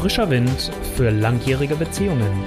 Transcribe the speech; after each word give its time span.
Frischer 0.00 0.30
Wind 0.30 0.70
für 0.94 1.10
langjährige 1.10 1.74
Beziehungen. 1.74 2.44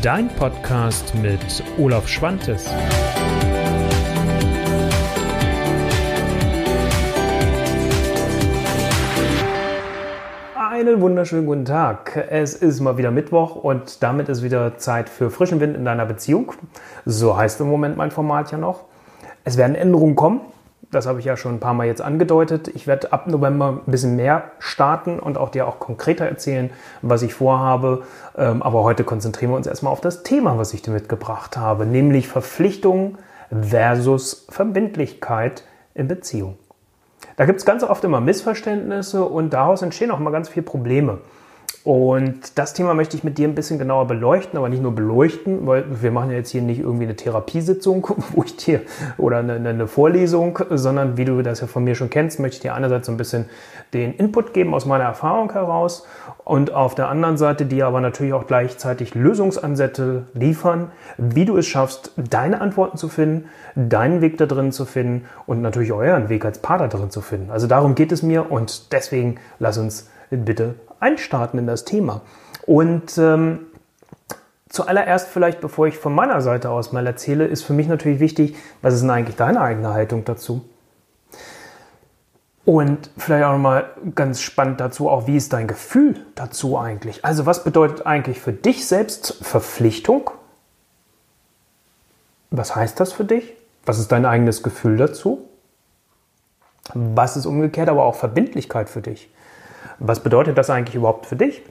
Dein 0.00 0.28
Podcast 0.28 1.16
mit 1.16 1.64
Olaf 1.78 2.06
Schwantes. 2.06 2.70
Einen 10.56 11.00
wunderschönen 11.00 11.46
guten 11.46 11.64
Tag. 11.64 12.28
Es 12.30 12.54
ist 12.54 12.78
mal 12.78 12.96
wieder 12.96 13.10
Mittwoch 13.10 13.56
und 13.56 14.00
damit 14.04 14.28
ist 14.28 14.44
wieder 14.44 14.78
Zeit 14.78 15.08
für 15.08 15.28
frischen 15.28 15.58
Wind 15.58 15.76
in 15.76 15.84
deiner 15.84 16.06
Beziehung. 16.06 16.52
So 17.04 17.36
heißt 17.36 17.60
im 17.60 17.66
Moment 17.66 17.96
mein 17.96 18.12
Format 18.12 18.52
ja 18.52 18.58
noch. 18.58 18.84
Es 19.42 19.56
werden 19.56 19.74
Änderungen 19.74 20.14
kommen. 20.14 20.40
Das 20.92 21.06
habe 21.06 21.20
ich 21.20 21.24
ja 21.24 21.38
schon 21.38 21.54
ein 21.54 21.58
paar 21.60 21.72
Mal 21.72 21.86
jetzt 21.86 22.02
angedeutet. 22.02 22.68
Ich 22.68 22.86
werde 22.86 23.14
ab 23.14 23.26
November 23.26 23.80
ein 23.86 23.90
bisschen 23.90 24.14
mehr 24.14 24.50
starten 24.58 25.18
und 25.18 25.38
auch 25.38 25.48
dir 25.48 25.66
auch 25.66 25.78
konkreter 25.78 26.26
erzählen, 26.26 26.68
was 27.00 27.22
ich 27.22 27.32
vorhabe. 27.32 28.02
Ähm, 28.36 28.62
aber 28.62 28.82
heute 28.82 29.02
konzentrieren 29.02 29.52
wir 29.52 29.56
uns 29.56 29.66
erstmal 29.66 29.90
auf 29.90 30.02
das 30.02 30.22
Thema, 30.22 30.58
was 30.58 30.74
ich 30.74 30.82
dir 30.82 30.90
mitgebracht 30.90 31.56
habe, 31.56 31.86
nämlich 31.86 32.28
Verpflichtung 32.28 33.16
versus 33.50 34.46
Verbindlichkeit 34.50 35.64
in 35.94 36.08
Beziehung. 36.08 36.58
Da 37.36 37.46
gibt 37.46 37.60
es 37.60 37.64
ganz 37.64 37.82
oft 37.84 38.04
immer 38.04 38.20
Missverständnisse 38.20 39.24
und 39.24 39.54
daraus 39.54 39.80
entstehen 39.80 40.10
auch 40.10 40.20
immer 40.20 40.30
ganz 40.30 40.50
viele 40.50 40.64
Probleme. 40.64 41.20
Und 41.84 42.58
das 42.58 42.74
Thema 42.74 42.94
möchte 42.94 43.16
ich 43.16 43.24
mit 43.24 43.38
dir 43.38 43.48
ein 43.48 43.56
bisschen 43.56 43.76
genauer 43.76 44.06
beleuchten, 44.06 44.56
aber 44.56 44.68
nicht 44.68 44.82
nur 44.82 44.94
beleuchten, 44.94 45.66
weil 45.66 45.84
wir 46.00 46.12
machen 46.12 46.30
ja 46.30 46.36
jetzt 46.36 46.50
hier 46.50 46.62
nicht 46.62 46.78
irgendwie 46.78 47.04
eine 47.04 47.16
Therapiesitzung, 47.16 48.06
wo 48.32 48.44
ich 48.44 48.56
dir 48.56 48.82
oder 49.18 49.38
eine, 49.38 49.54
eine, 49.54 49.88
Vorlesung, 49.88 50.60
sondern 50.70 51.16
wie 51.16 51.24
du 51.24 51.42
das 51.42 51.60
ja 51.60 51.66
von 51.66 51.82
mir 51.82 51.96
schon 51.96 52.08
kennst, 52.08 52.38
möchte 52.38 52.56
ich 52.56 52.60
dir 52.60 52.74
einerseits 52.74 53.06
so 53.06 53.12
ein 53.12 53.16
bisschen 53.16 53.46
den 53.94 54.14
Input 54.14 54.54
geben 54.54 54.74
aus 54.74 54.86
meiner 54.86 55.04
Erfahrung 55.04 55.52
heraus 55.52 56.06
und 56.44 56.72
auf 56.72 56.94
der 56.94 57.08
anderen 57.08 57.36
Seite 57.36 57.66
dir 57.66 57.88
aber 57.88 58.00
natürlich 58.00 58.32
auch 58.32 58.46
gleichzeitig 58.46 59.16
Lösungsansätze 59.16 60.26
liefern, 60.34 60.92
wie 61.18 61.44
du 61.44 61.56
es 61.56 61.66
schaffst, 61.66 62.12
deine 62.16 62.60
Antworten 62.60 62.96
zu 62.96 63.08
finden, 63.08 63.48
deinen 63.74 64.20
Weg 64.20 64.38
da 64.38 64.46
drin 64.46 64.70
zu 64.70 64.84
finden 64.84 65.26
und 65.46 65.62
natürlich 65.62 65.92
euren 65.92 66.28
Weg 66.28 66.44
als 66.44 66.60
Partner 66.60 66.86
drin 66.86 67.10
zu 67.10 67.22
finden. 67.22 67.50
Also 67.50 67.66
darum 67.66 67.96
geht 67.96 68.12
es 68.12 68.22
mir 68.22 68.52
und 68.52 68.92
deswegen 68.92 69.38
lass 69.58 69.78
uns 69.78 70.08
bitte 70.30 70.76
einstarten 71.02 71.58
in 71.58 71.66
das 71.66 71.84
Thema. 71.84 72.22
Und 72.66 73.18
ähm, 73.18 73.66
zuallererst 74.68 75.28
vielleicht, 75.28 75.60
bevor 75.60 75.86
ich 75.86 75.98
von 75.98 76.14
meiner 76.14 76.40
Seite 76.40 76.70
aus 76.70 76.92
mal 76.92 77.06
erzähle, 77.06 77.46
ist 77.46 77.62
für 77.62 77.72
mich 77.72 77.88
natürlich 77.88 78.20
wichtig, 78.20 78.56
was 78.80 78.94
ist 78.94 79.02
denn 79.02 79.10
eigentlich 79.10 79.36
deine 79.36 79.60
eigene 79.60 79.92
Haltung 79.92 80.24
dazu? 80.24 80.64
Und 82.64 83.10
vielleicht 83.16 83.44
auch 83.44 83.52
nochmal 83.52 83.90
ganz 84.14 84.40
spannend 84.40 84.80
dazu, 84.80 85.08
auch 85.08 85.26
wie 85.26 85.36
ist 85.36 85.52
dein 85.52 85.66
Gefühl 85.66 86.24
dazu 86.36 86.78
eigentlich? 86.78 87.24
Also 87.24 87.44
was 87.44 87.64
bedeutet 87.64 88.06
eigentlich 88.06 88.40
für 88.40 88.52
dich 88.52 88.86
selbst 88.86 89.36
Verpflichtung? 89.42 90.30
Was 92.50 92.76
heißt 92.76 93.00
das 93.00 93.12
für 93.12 93.24
dich? 93.24 93.54
Was 93.84 93.98
ist 93.98 94.12
dein 94.12 94.24
eigenes 94.24 94.62
Gefühl 94.62 94.96
dazu? 94.96 95.48
Was 96.94 97.36
ist 97.36 97.46
umgekehrt 97.46 97.88
aber 97.88 98.04
auch 98.04 98.14
Verbindlichkeit 98.14 98.88
für 98.88 99.00
dich? 99.00 99.28
Was 99.98 100.20
bedeutet 100.20 100.58
das 100.58 100.70
eigentlich 100.70 100.94
überhaupt 100.94 101.26
für 101.26 101.36
dich? 101.36 101.62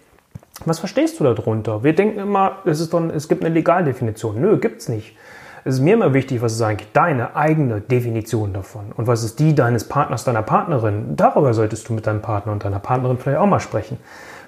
Was 0.65 0.79
verstehst 0.79 1.19
du 1.19 1.23
darunter? 1.23 1.83
Wir 1.83 1.95
denken 1.95 2.19
immer, 2.19 2.57
es, 2.65 2.79
ist 2.79 2.93
doch, 2.93 3.01
es 3.09 3.27
gibt 3.27 3.43
eine 3.43 3.53
Legaldefinition. 3.53 4.39
Nö, 4.39 4.57
gibt's 4.57 4.89
nicht. 4.89 5.15
Es 5.63 5.75
ist 5.75 5.81
mir 5.81 5.93
immer 5.93 6.13
wichtig, 6.13 6.41
was 6.41 6.53
ist 6.53 6.61
eigentlich 6.61 6.91
deine 6.91 7.35
eigene 7.35 7.81
Definition 7.81 8.51
davon 8.51 8.91
und 8.97 9.05
was 9.05 9.23
ist 9.23 9.39
die 9.39 9.53
deines 9.53 9.87
Partners, 9.87 10.23
deiner 10.23 10.41
Partnerin. 10.41 11.15
Darüber 11.15 11.53
solltest 11.53 11.87
du 11.87 11.93
mit 11.93 12.07
deinem 12.07 12.21
Partner 12.21 12.51
und 12.51 12.65
deiner 12.65 12.79
Partnerin 12.79 13.17
vielleicht 13.19 13.37
auch 13.37 13.45
mal 13.45 13.59
sprechen. 13.59 13.97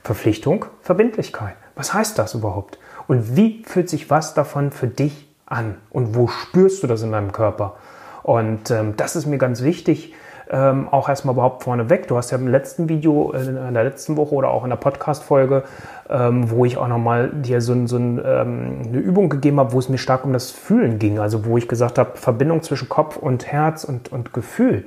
Verpflichtung, 0.03 0.65
Verbindlichkeit. 0.81 1.55
Was 1.75 1.93
heißt 1.93 2.17
das 2.17 2.33
überhaupt? 2.33 2.79
Und 3.07 3.35
wie 3.35 3.63
fühlt 3.63 3.89
sich 3.89 4.09
was 4.09 4.33
davon 4.33 4.71
für 4.71 4.87
dich 4.87 5.27
an? 5.45 5.75
Und 5.91 6.15
wo 6.15 6.27
spürst 6.27 6.81
du 6.81 6.87
das 6.87 7.03
in 7.03 7.11
deinem 7.11 7.31
Körper? 7.31 7.75
Und 8.23 8.71
ähm, 8.71 8.95
das 8.97 9.15
ist 9.15 9.27
mir 9.27 9.37
ganz 9.37 9.61
wichtig, 9.61 10.13
ähm, 10.49 10.87
auch 10.89 11.09
erstmal 11.09 11.33
überhaupt 11.33 11.63
vorneweg. 11.63 12.07
Du 12.07 12.17
hast 12.17 12.31
ja 12.31 12.37
im 12.37 12.47
letzten 12.47 12.89
Video, 12.89 13.31
äh, 13.33 13.43
in 13.43 13.73
der 13.73 13.83
letzten 13.83 14.17
Woche 14.17 14.35
oder 14.35 14.49
auch 14.49 14.63
in 14.63 14.69
der 14.69 14.77
Podcast-Folge, 14.77 15.63
ähm, 16.09 16.49
wo 16.49 16.65
ich 16.65 16.77
auch 16.77 16.87
nochmal 16.87 17.29
dir 17.29 17.61
so, 17.61 17.87
so 17.87 17.97
ein, 17.97 18.21
ähm, 18.23 18.81
eine 18.87 18.97
Übung 18.97 19.29
gegeben 19.29 19.59
habe, 19.59 19.73
wo 19.73 19.79
es 19.79 19.89
mir 19.89 19.97
stark 19.97 20.25
um 20.25 20.33
das 20.33 20.51
Fühlen 20.51 20.99
ging. 20.99 21.19
Also 21.19 21.45
wo 21.45 21.57
ich 21.57 21.67
gesagt 21.67 21.97
habe, 21.97 22.17
Verbindung 22.17 22.61
zwischen 22.61 22.89
Kopf 22.89 23.17
und 23.17 23.47
Herz 23.47 23.83
und, 23.83 24.11
und 24.11 24.33
Gefühl. 24.33 24.85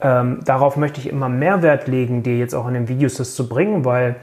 Ähm, 0.00 0.40
darauf 0.44 0.76
möchte 0.76 1.00
ich 1.00 1.08
immer 1.08 1.28
mehr 1.28 1.62
Wert 1.62 1.86
legen, 1.86 2.22
dir 2.22 2.36
jetzt 2.36 2.54
auch 2.54 2.66
in 2.66 2.74
den 2.74 2.88
Videos 2.88 3.14
das 3.14 3.34
zu 3.34 3.48
bringen, 3.48 3.84
weil 3.84 4.16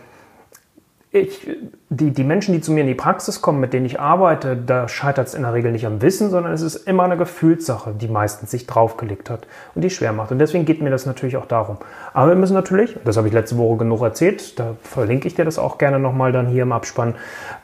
ich, 1.11 1.49
die, 1.89 2.11
die 2.11 2.23
Menschen, 2.23 2.53
die 2.53 2.61
zu 2.61 2.71
mir 2.71 2.81
in 2.81 2.87
die 2.87 2.93
Praxis 2.93 3.41
kommen, 3.41 3.59
mit 3.59 3.73
denen 3.73 3.87
ich 3.87 3.99
arbeite, 3.99 4.55
da 4.55 4.87
scheitert 4.87 5.27
es 5.27 5.33
in 5.33 5.41
der 5.41 5.53
Regel 5.53 5.71
nicht 5.71 5.87
am 5.87 6.03
Wissen, 6.03 6.29
sondern 6.29 6.53
es 6.53 6.61
ist 6.61 6.87
immer 6.87 7.03
eine 7.03 7.17
Gefühlssache, 7.17 7.93
die 7.93 8.07
meistens 8.07 8.51
sich 8.51 8.67
draufgelegt 8.67 9.29
hat 9.31 9.47
und 9.73 9.81
die 9.81 9.89
schwer 9.89 10.13
macht. 10.13 10.31
Und 10.31 10.37
deswegen 10.37 10.65
geht 10.65 10.81
mir 10.81 10.91
das 10.91 11.07
natürlich 11.07 11.37
auch 11.37 11.47
darum. 11.47 11.77
Aber 12.13 12.29
wir 12.29 12.35
müssen 12.35 12.53
natürlich, 12.53 12.95
das 13.05 13.17
habe 13.17 13.27
ich 13.27 13.33
letzte 13.33 13.57
Woche 13.57 13.77
genug 13.77 14.01
erzählt, 14.01 14.59
da 14.59 14.75
verlinke 14.83 15.27
ich 15.27 15.33
dir 15.33 15.45
das 15.45 15.57
auch 15.57 15.79
gerne 15.79 15.99
nochmal 15.99 16.31
dann 16.31 16.47
hier 16.47 16.61
im 16.61 16.71
Abspann, 16.71 17.15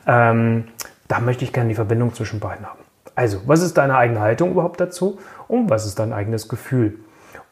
ähm, 0.08 0.64
da 1.08 1.20
möchte 1.20 1.44
ich 1.44 1.54
gerne 1.54 1.70
die 1.70 1.76
Verbindung 1.76 2.16
zwischen 2.16 2.40
beiden 2.40 2.66
haben. 2.66 2.80
Also, 3.14 3.42
was 3.46 3.62
ist 3.62 3.78
deine 3.78 3.96
eigene 3.96 4.22
Haltung 4.22 4.52
überhaupt 4.52 4.82
dazu 4.82 5.20
und 5.48 5.70
was 5.70 5.86
ist 5.86 6.00
dein 6.00 6.14
eigenes 6.14 6.50
Gefühl? 6.50 6.98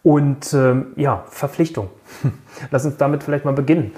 Und 0.01 0.53
ähm, 0.53 0.87
ja, 0.95 1.23
Verpflichtung. 1.29 1.89
Lass 2.71 2.83
uns 2.83 2.97
damit 2.97 3.23
vielleicht 3.23 3.45
mal 3.45 3.53
beginnen. 3.53 3.93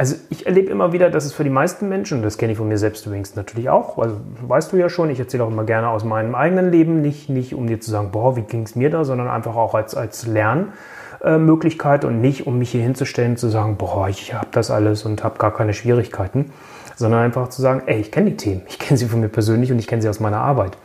Also 0.00 0.16
ich 0.30 0.46
erlebe 0.46 0.70
immer 0.70 0.94
wieder, 0.94 1.10
dass 1.10 1.26
es 1.26 1.34
für 1.34 1.44
die 1.44 1.50
meisten 1.50 1.90
Menschen, 1.90 2.16
und 2.16 2.22
das 2.22 2.38
kenne 2.38 2.52
ich 2.52 2.56
von 2.56 2.66
mir 2.66 2.78
selbst 2.78 3.04
übrigens 3.04 3.36
natürlich 3.36 3.68
auch, 3.68 3.98
also 3.98 4.16
weißt 4.48 4.72
du 4.72 4.78
ja 4.78 4.88
schon, 4.88 5.10
ich 5.10 5.20
erzähle 5.20 5.44
auch 5.44 5.50
immer 5.50 5.64
gerne 5.64 5.90
aus 5.90 6.04
meinem 6.04 6.34
eigenen 6.34 6.70
Leben, 6.70 7.02
nicht, 7.02 7.28
nicht 7.28 7.54
um 7.54 7.66
dir 7.66 7.82
zu 7.82 7.90
sagen, 7.90 8.08
boah, 8.10 8.34
wie 8.34 8.40
ging 8.40 8.62
es 8.62 8.74
mir 8.74 8.88
da, 8.88 9.04
sondern 9.04 9.28
einfach 9.28 9.56
auch 9.56 9.74
als, 9.74 9.94
als 9.94 10.26
Lernmöglichkeit 10.26 12.06
und 12.06 12.22
nicht 12.22 12.46
um 12.46 12.58
mich 12.58 12.70
hier 12.70 12.80
hinzustellen 12.80 13.36
zu 13.36 13.50
sagen, 13.50 13.76
boah, 13.76 14.08
ich 14.08 14.32
habe 14.32 14.46
das 14.52 14.70
alles 14.70 15.04
und 15.04 15.22
habe 15.22 15.38
gar 15.38 15.52
keine 15.52 15.74
Schwierigkeiten, 15.74 16.50
sondern 16.96 17.20
einfach 17.20 17.50
zu 17.50 17.60
sagen, 17.60 17.82
ey, 17.84 18.00
ich 18.00 18.10
kenne 18.10 18.30
die 18.30 18.38
Themen, 18.38 18.62
ich 18.68 18.78
kenne 18.78 18.96
sie 18.96 19.04
von 19.04 19.20
mir 19.20 19.28
persönlich 19.28 19.70
und 19.70 19.78
ich 19.78 19.86
kenne 19.86 20.00
sie 20.00 20.08
aus 20.08 20.18
meiner 20.18 20.40
Arbeit. 20.40 20.78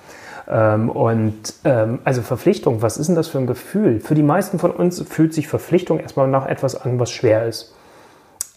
Ähm, 0.50 0.90
und 0.90 1.54
ähm, 1.64 2.00
also 2.04 2.22
Verpflichtung, 2.22 2.82
was 2.82 2.98
ist 2.98 3.08
denn 3.08 3.16
das 3.16 3.30
für 3.30 3.38
ein 3.38 3.48
Gefühl? 3.48 4.02
Für 4.02 4.14
die 4.14 4.24
meisten 4.24 4.60
von 4.60 4.72
uns 4.72 5.02
fühlt 5.04 5.34
sich 5.34 5.48
Verpflichtung 5.48 6.02
erstmal 6.02 6.28
nach 6.28 6.48
etwas 6.48 6.76
an, 6.76 7.00
was 7.00 7.12
schwer 7.12 7.46
ist. 7.46 7.74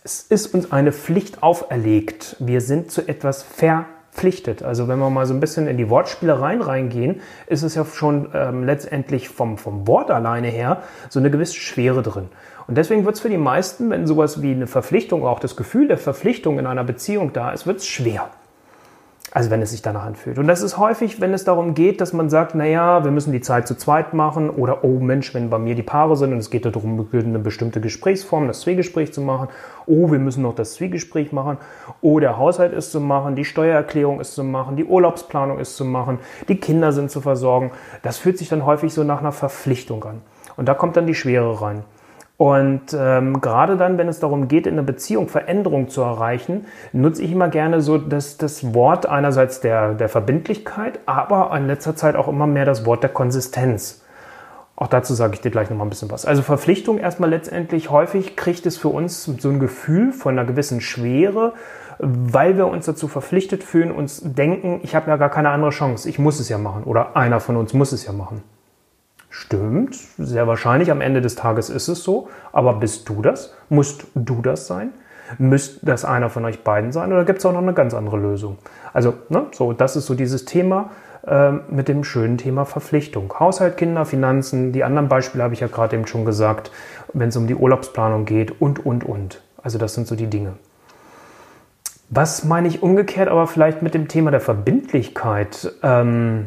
Es 0.04 0.22
ist 0.22 0.54
uns 0.54 0.70
eine 0.70 0.92
Pflicht 0.92 1.42
auferlegt. 1.42 2.36
Wir 2.38 2.60
sind 2.60 2.90
zu 2.90 3.08
etwas 3.08 3.42
verpflichtet. 3.42 4.62
Also 4.62 4.86
wenn 4.88 4.98
wir 4.98 5.10
mal 5.10 5.26
so 5.26 5.34
ein 5.34 5.40
bisschen 5.40 5.66
in 5.66 5.76
die 5.76 5.90
Wortspielereien 5.90 6.62
reingehen, 6.62 7.20
ist 7.46 7.62
es 7.62 7.74
ja 7.74 7.84
schon 7.84 8.30
ähm, 8.32 8.64
letztendlich 8.64 9.28
vom, 9.28 9.58
vom 9.58 9.86
Wort 9.86 10.10
alleine 10.10 10.48
her 10.48 10.82
so 11.08 11.18
eine 11.18 11.30
gewisse 11.30 11.56
Schwere 11.56 12.02
drin. 12.02 12.28
Und 12.66 12.76
deswegen 12.76 13.04
wird 13.04 13.16
es 13.16 13.20
für 13.20 13.30
die 13.30 13.38
meisten, 13.38 13.90
wenn 13.90 14.06
sowas 14.06 14.40
wie 14.42 14.52
eine 14.52 14.66
Verpflichtung, 14.66 15.26
auch 15.26 15.40
das 15.40 15.56
Gefühl 15.56 15.88
der 15.88 15.98
Verpflichtung 15.98 16.58
in 16.58 16.66
einer 16.66 16.84
Beziehung 16.84 17.32
da 17.32 17.50
ist, 17.50 17.66
wird 17.66 17.78
es 17.78 17.86
schwer. 17.86 18.30
Also 19.30 19.50
wenn 19.50 19.60
es 19.60 19.70
sich 19.70 19.82
danach 19.82 20.06
anfühlt. 20.06 20.38
Und 20.38 20.48
das 20.48 20.62
ist 20.62 20.78
häufig, 20.78 21.20
wenn 21.20 21.34
es 21.34 21.44
darum 21.44 21.74
geht, 21.74 22.00
dass 22.00 22.14
man 22.14 22.30
sagt, 22.30 22.54
naja, 22.54 23.04
wir 23.04 23.10
müssen 23.10 23.30
die 23.30 23.42
Zeit 23.42 23.68
zu 23.68 23.76
zweit 23.76 24.14
machen 24.14 24.48
oder 24.48 24.84
oh 24.84 25.00
Mensch, 25.00 25.34
wenn 25.34 25.50
bei 25.50 25.58
mir 25.58 25.74
die 25.74 25.82
Paare 25.82 26.16
sind 26.16 26.32
und 26.32 26.38
es 26.38 26.48
geht 26.48 26.64
darum, 26.64 27.06
eine 27.12 27.38
bestimmte 27.38 27.82
Gesprächsform, 27.82 28.48
das 28.48 28.60
Zwiegespräch 28.60 29.12
zu 29.12 29.20
machen, 29.20 29.48
oh, 29.86 30.10
wir 30.10 30.18
müssen 30.18 30.42
noch 30.42 30.54
das 30.54 30.74
Zwiegespräch 30.74 31.32
machen, 31.32 31.58
oh, 32.00 32.20
der 32.20 32.38
Haushalt 32.38 32.72
ist 32.72 32.90
zu 32.90 33.00
machen, 33.00 33.36
die 33.36 33.44
Steuererklärung 33.44 34.18
ist 34.18 34.34
zu 34.34 34.44
machen, 34.44 34.76
die 34.76 34.84
Urlaubsplanung 34.84 35.58
ist 35.58 35.76
zu 35.76 35.84
machen, 35.84 36.20
die 36.48 36.56
Kinder 36.56 36.92
sind 36.92 37.10
zu 37.10 37.20
versorgen. 37.20 37.70
Das 38.02 38.16
fühlt 38.16 38.38
sich 38.38 38.48
dann 38.48 38.64
häufig 38.64 38.94
so 38.94 39.04
nach 39.04 39.20
einer 39.20 39.32
Verpflichtung 39.32 40.02
an. 40.04 40.22
Und 40.56 40.66
da 40.66 40.74
kommt 40.74 40.96
dann 40.96 41.06
die 41.06 41.14
Schwere 41.14 41.60
rein. 41.60 41.84
Und 42.38 42.96
ähm, 42.96 43.40
gerade 43.40 43.76
dann, 43.76 43.98
wenn 43.98 44.06
es 44.06 44.20
darum 44.20 44.46
geht, 44.46 44.68
in 44.68 44.74
einer 44.74 44.84
Beziehung 44.84 45.26
Veränderung 45.26 45.88
zu 45.88 46.02
erreichen, 46.02 46.66
nutze 46.92 47.20
ich 47.20 47.32
immer 47.32 47.48
gerne 47.48 47.80
so 47.80 47.98
das, 47.98 48.36
das 48.38 48.74
Wort 48.74 49.06
einerseits 49.06 49.60
der, 49.60 49.94
der 49.94 50.08
Verbindlichkeit, 50.08 51.00
aber 51.04 51.50
in 51.56 51.66
letzter 51.66 51.96
Zeit 51.96 52.14
auch 52.14 52.28
immer 52.28 52.46
mehr 52.46 52.64
das 52.64 52.86
Wort 52.86 53.02
der 53.02 53.10
Konsistenz. 53.10 54.04
Auch 54.76 54.86
dazu 54.86 55.14
sage 55.14 55.34
ich 55.34 55.40
dir 55.40 55.50
gleich 55.50 55.68
nochmal 55.68 55.88
ein 55.88 55.90
bisschen 55.90 56.12
was. 56.12 56.26
Also 56.26 56.42
Verpflichtung 56.42 56.98
erstmal 56.98 57.28
letztendlich 57.28 57.90
häufig 57.90 58.36
kriegt 58.36 58.64
es 58.66 58.78
für 58.78 58.88
uns 58.88 59.24
so 59.24 59.48
ein 59.48 59.58
Gefühl 59.58 60.12
von 60.12 60.38
einer 60.38 60.46
gewissen 60.46 60.80
Schwere, 60.80 61.54
weil 61.98 62.56
wir 62.56 62.68
uns 62.68 62.86
dazu 62.86 63.08
verpflichtet 63.08 63.64
fühlen, 63.64 63.90
uns 63.90 64.22
denken, 64.22 64.78
ich 64.84 64.94
habe 64.94 65.10
ja 65.10 65.16
gar 65.16 65.30
keine 65.30 65.50
andere 65.50 65.70
Chance, 65.70 66.08
ich 66.08 66.20
muss 66.20 66.38
es 66.38 66.48
ja 66.48 66.58
machen 66.58 66.84
oder 66.84 67.16
einer 67.16 67.40
von 67.40 67.56
uns 67.56 67.74
muss 67.74 67.90
es 67.90 68.06
ja 68.06 68.12
machen. 68.12 68.44
Stimmt, 69.40 69.96
sehr 70.18 70.48
wahrscheinlich 70.48 70.90
am 70.90 71.00
Ende 71.00 71.20
des 71.20 71.36
Tages 71.36 71.70
ist 71.70 71.86
es 71.86 72.02
so. 72.02 72.28
Aber 72.50 72.74
bist 72.74 73.08
du 73.08 73.22
das? 73.22 73.54
Musst 73.68 74.04
du 74.16 74.42
das 74.42 74.66
sein? 74.66 74.90
Müsst 75.38 75.78
das 75.82 76.04
einer 76.04 76.28
von 76.28 76.44
euch 76.44 76.64
beiden 76.64 76.90
sein? 76.90 77.12
Oder 77.12 77.24
gibt 77.24 77.38
es 77.38 77.46
auch 77.46 77.52
noch 77.52 77.62
eine 77.62 77.72
ganz 77.72 77.94
andere 77.94 78.16
Lösung? 78.16 78.58
Also, 78.92 79.14
ne, 79.28 79.46
so, 79.52 79.72
das 79.72 79.94
ist 79.94 80.06
so 80.06 80.16
dieses 80.16 80.44
Thema 80.44 80.90
äh, 81.24 81.52
mit 81.52 81.86
dem 81.86 82.02
schönen 82.02 82.36
Thema 82.36 82.64
Verpflichtung. 82.64 83.32
Haushalt, 83.38 83.76
Kinder, 83.76 84.04
Finanzen, 84.04 84.72
die 84.72 84.82
anderen 84.82 85.06
Beispiele 85.08 85.44
habe 85.44 85.54
ich 85.54 85.60
ja 85.60 85.68
gerade 85.68 85.94
eben 85.94 86.08
schon 86.08 86.24
gesagt, 86.24 86.72
wenn 87.12 87.28
es 87.28 87.36
um 87.36 87.46
die 87.46 87.54
Urlaubsplanung 87.54 88.24
geht 88.24 88.60
und, 88.60 88.84
und, 88.84 89.04
und. 89.04 89.40
Also 89.62 89.78
das 89.78 89.94
sind 89.94 90.08
so 90.08 90.16
die 90.16 90.26
Dinge. 90.26 90.54
Was 92.10 92.42
meine 92.44 92.66
ich 92.66 92.82
umgekehrt, 92.82 93.28
aber 93.28 93.46
vielleicht 93.46 93.82
mit 93.82 93.94
dem 93.94 94.08
Thema 94.08 94.32
der 94.32 94.40
Verbindlichkeit? 94.40 95.74
Ähm 95.84 96.46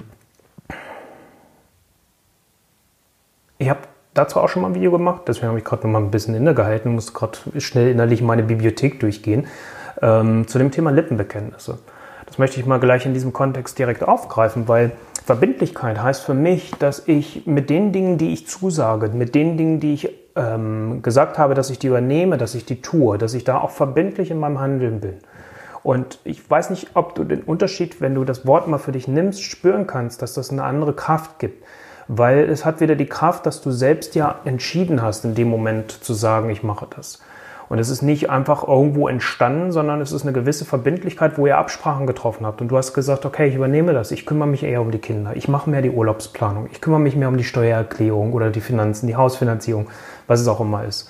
ich 3.61 3.69
habe 3.69 3.81
dazu 4.15 4.39
auch 4.39 4.49
schon 4.49 4.63
mal 4.63 4.69
ein 4.69 4.75
Video 4.75 4.91
gemacht, 4.91 5.21
deswegen 5.27 5.47
habe 5.47 5.59
ich 5.59 5.63
gerade 5.63 5.83
noch 5.83 5.93
mal 5.93 5.99
ein 5.99 6.11
bisschen 6.11 6.33
innegehalten 6.33 6.93
musste 6.93 7.13
gerade 7.13 7.37
schnell 7.59 7.89
innerlich 7.89 8.21
meine 8.21 8.43
Bibliothek 8.43 8.99
durchgehen, 8.99 9.47
ähm, 10.01 10.47
zu 10.47 10.57
dem 10.57 10.71
Thema 10.71 10.91
Lippenbekenntnisse. 10.91 11.77
Das 12.25 12.37
möchte 12.37 12.59
ich 12.59 12.65
mal 12.65 12.79
gleich 12.79 13.05
in 13.05 13.13
diesem 13.13 13.33
Kontext 13.33 13.77
direkt 13.77 14.03
aufgreifen, 14.03 14.67
weil 14.67 14.91
Verbindlichkeit 15.25 16.01
heißt 16.01 16.23
für 16.23 16.33
mich, 16.33 16.71
dass 16.79 17.07
ich 17.07 17.45
mit 17.45 17.69
den 17.69 17.91
Dingen, 17.91 18.17
die 18.17 18.33
ich 18.33 18.47
zusage, 18.47 19.09
mit 19.09 19.35
den 19.35 19.57
Dingen, 19.57 19.79
die 19.79 19.93
ich 19.93 20.09
ähm, 20.35 21.01
gesagt 21.03 21.37
habe, 21.37 21.53
dass 21.53 21.69
ich 21.69 21.77
die 21.77 21.87
übernehme, 21.87 22.37
dass 22.37 22.55
ich 22.55 22.65
die 22.65 22.81
tue, 22.81 23.17
dass 23.17 23.35
ich 23.35 23.43
da 23.43 23.59
auch 23.59 23.69
verbindlich 23.69 24.31
in 24.31 24.39
meinem 24.39 24.59
Handeln 24.59 25.01
bin. 25.01 25.15
Und 25.83 26.19
ich 26.23 26.49
weiß 26.49 26.71
nicht, 26.71 26.95
ob 26.95 27.15
du 27.15 27.23
den 27.25 27.43
Unterschied, 27.43 28.01
wenn 28.01 28.15
du 28.15 28.23
das 28.23 28.47
Wort 28.47 28.67
mal 28.67 28.77
für 28.77 28.91
dich 28.91 29.07
nimmst, 29.07 29.43
spüren 29.43 29.85
kannst, 29.85 30.21
dass 30.21 30.33
das 30.33 30.49
eine 30.49 30.63
andere 30.63 30.93
Kraft 30.93 31.37
gibt 31.37 31.63
weil 32.13 32.49
es 32.49 32.65
hat 32.65 32.81
wieder 32.81 32.95
die 32.95 33.05
Kraft, 33.05 33.45
dass 33.45 33.61
du 33.61 33.71
selbst 33.71 34.15
ja 34.15 34.35
entschieden 34.43 35.01
hast, 35.01 35.23
in 35.23 35.33
dem 35.33 35.49
Moment 35.49 35.91
zu 35.91 36.13
sagen, 36.13 36.49
ich 36.49 36.61
mache 36.61 36.85
das. 36.93 37.21
Und 37.69 37.79
es 37.79 37.87
ist 37.87 38.01
nicht 38.01 38.29
einfach 38.29 38.67
irgendwo 38.67 39.07
entstanden, 39.07 39.71
sondern 39.71 40.01
es 40.01 40.11
ist 40.11 40.23
eine 40.23 40.33
gewisse 40.33 40.65
Verbindlichkeit, 40.65 41.37
wo 41.37 41.47
ihr 41.47 41.57
Absprachen 41.57 42.05
getroffen 42.07 42.45
habt. 42.45 42.59
Und 42.59 42.67
du 42.67 42.75
hast 42.75 42.93
gesagt, 42.93 43.25
okay, 43.25 43.47
ich 43.47 43.55
übernehme 43.55 43.93
das, 43.93 44.11
ich 44.11 44.25
kümmere 44.25 44.49
mich 44.49 44.63
eher 44.63 44.81
um 44.81 44.91
die 44.91 44.99
Kinder, 44.99 45.37
ich 45.37 45.47
mache 45.47 45.69
mehr 45.69 45.81
die 45.81 45.89
Urlaubsplanung, 45.89 46.67
ich 46.69 46.81
kümmere 46.81 46.99
mich 46.99 47.15
mehr 47.15 47.29
um 47.29 47.37
die 47.37 47.45
Steuererklärung 47.45 48.33
oder 48.33 48.49
die 48.49 48.59
Finanzen, 48.59 49.07
die 49.07 49.15
Hausfinanzierung, 49.15 49.87
was 50.27 50.41
es 50.41 50.49
auch 50.49 50.59
immer 50.59 50.83
ist. 50.83 51.09